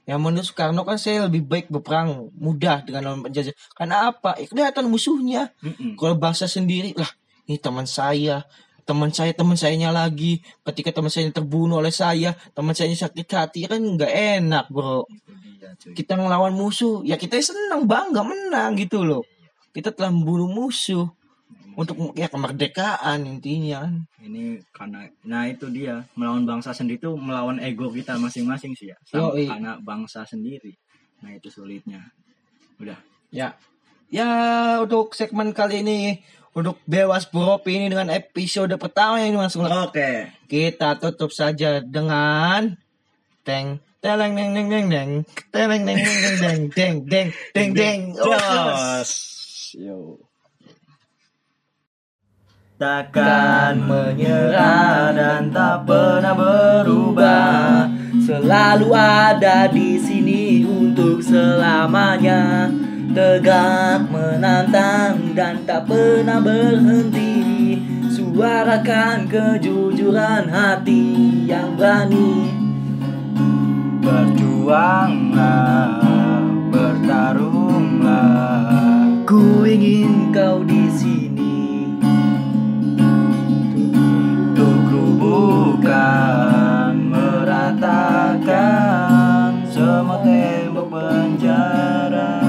Ya 0.09 0.17
menurut 0.17 0.49
Soekarno 0.49 0.81
kan 0.81 0.97
saya 0.97 1.29
lebih 1.29 1.45
baik 1.45 1.69
berperang 1.69 2.33
mudah 2.33 2.81
dengan 2.81 3.11
lawan 3.11 3.21
penjajah. 3.29 3.53
Karena 3.77 4.09
apa? 4.09 4.33
Ya, 4.41 4.49
kelihatan 4.49 4.89
musuhnya. 4.89 5.53
Mm-mm. 5.61 5.93
Kalau 5.93 6.17
bangsa 6.17 6.49
sendiri 6.49 6.97
lah, 6.97 7.07
ini 7.45 7.61
teman 7.61 7.85
saya, 7.85 8.41
teman 8.81 9.13
saya, 9.13 9.31
teman 9.37 9.53
sayanya 9.53 9.93
lagi. 9.93 10.41
Ketika 10.65 10.89
teman 10.89 11.13
saya 11.13 11.29
terbunuh 11.29 11.79
oleh 11.79 11.93
saya, 11.93 12.33
teman 12.57 12.73
saya 12.73 12.89
sakit 12.91 13.27
hati 13.29 13.69
kan 13.69 13.77
nggak 13.77 14.41
enak 14.41 14.65
bro. 14.73 15.05
Dia. 15.61 15.93
Kita 15.93 16.17
ngelawan 16.17 16.57
musuh, 16.57 17.05
ya 17.05 17.15
kita 17.15 17.37
senang 17.39 17.85
bangga 17.85 18.25
menang 18.25 18.73
gitu 18.81 19.05
loh. 19.05 19.21
Kita 19.71 19.93
telah 19.93 20.09
membunuh 20.09 20.49
musuh 20.49 21.07
untuk 21.75 21.95
ya 22.17 22.27
kemerdekaan 22.27 23.23
intinya. 23.27 23.87
kan. 23.87 23.93
ini 24.23 24.59
karena 24.71 25.07
nah 25.23 25.47
itu 25.47 25.67
dia. 25.71 26.03
Melawan 26.15 26.43
bangsa 26.43 26.75
sendiri 26.75 26.99
itu 26.99 27.11
melawan 27.15 27.57
ego 27.63 27.91
kita 27.91 28.19
masing-masing 28.19 28.75
sih 28.75 28.91
ya. 28.91 28.97
Sama 29.07 29.31
Yoi. 29.35 29.47
karena 29.47 29.71
bangsa 29.79 30.27
sendiri. 30.27 30.75
Nah 31.23 31.31
itu 31.35 31.47
sulitnya. 31.47 32.11
Udah. 32.81 32.97
Ya, 33.31 33.55
ya 34.11 34.27
untuk 34.83 35.15
segmen 35.15 35.55
kali 35.55 35.87
ini 35.87 36.19
untuk 36.51 36.83
Dewas 36.83 37.31
Boropi 37.31 37.79
ini 37.79 37.87
dengan 37.87 38.11
episode 38.11 38.75
pertama 38.75 39.23
yang 39.23 39.39
langsung 39.39 39.63
oke. 39.63 40.11
Kita 40.51 40.99
tutup 40.99 41.31
saja 41.31 41.79
dengan 41.79 42.75
teng 43.47 43.79
teleng 44.01 44.33
neng 44.35 44.51
neng 44.51 44.67
neng 44.67 44.87
neng. 44.89 45.11
Teleng 45.53 45.81
neng 45.87 45.97
neng 46.01 46.17
neng 46.19 46.35
neng. 46.41 46.59
Deng 46.75 46.95
deng 47.07 47.27
deng 47.53 47.69
deng. 47.71 47.99
Yo. 49.77 50.30
Takkan 52.81 53.85
menyerah 53.85 55.13
dan 55.13 55.53
tak 55.53 55.85
pernah 55.85 56.33
berubah. 56.33 57.85
Selalu 58.17 58.89
ada 58.97 59.69
di 59.69 60.01
sini 60.01 60.65
untuk 60.65 61.21
selamanya. 61.21 62.73
Tegak 63.13 64.09
menantang 64.09 65.37
dan 65.37 65.61
tak 65.61 65.85
pernah 65.85 66.41
berhenti. 66.41 67.77
Suarakan 68.09 69.29
kejujuran 69.29 70.49
hati 70.49 71.05
yang 71.45 71.77
berani. 71.77 72.49
Berjuanglah, 74.01 76.01
bertarunglah. 76.73 78.65
Ku 79.29 79.69
ingin 79.69 80.33
kau 80.33 80.65
di 80.65 80.89
sini 80.89 81.30
bukan 85.91 87.11
meratakan 87.11 88.47
semua 89.67 90.23
tembok 90.23 90.87
penjara. 90.87 92.39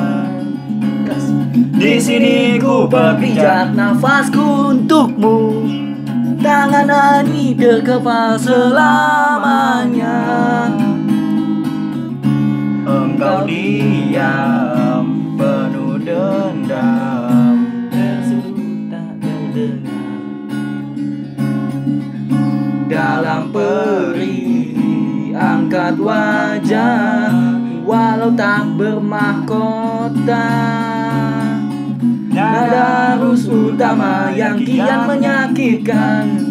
Di 1.51 1.99
sini 1.99 2.63
ku 2.63 2.87
berpijak 2.87 3.75
Pijak 3.75 3.75
nafasku 3.75 4.71
untukmu. 4.71 5.67
Tangan 6.39 7.27
ini 7.27 7.59
terkepal 7.59 8.39
selamanya. 8.39 10.23
Engkau 12.87 13.43
diam 13.43 14.92
Dalam 23.03 23.51
Perih 23.51 24.79
angkat 25.35 25.99
wajah 25.99 27.35
Walau 27.83 28.31
tak 28.39 28.79
bermahkota. 28.79 30.47
Nada 32.31 33.19
arus 33.19 33.51
utama 33.51 34.31
yang 34.31 34.55
kian 34.63 35.11
menyakitkan. 35.11 36.47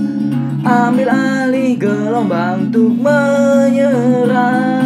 Ambil 0.68 1.08
alih 1.08 1.80
gelombang 1.80 2.68
untuk 2.68 3.00
menyerang 3.00 4.81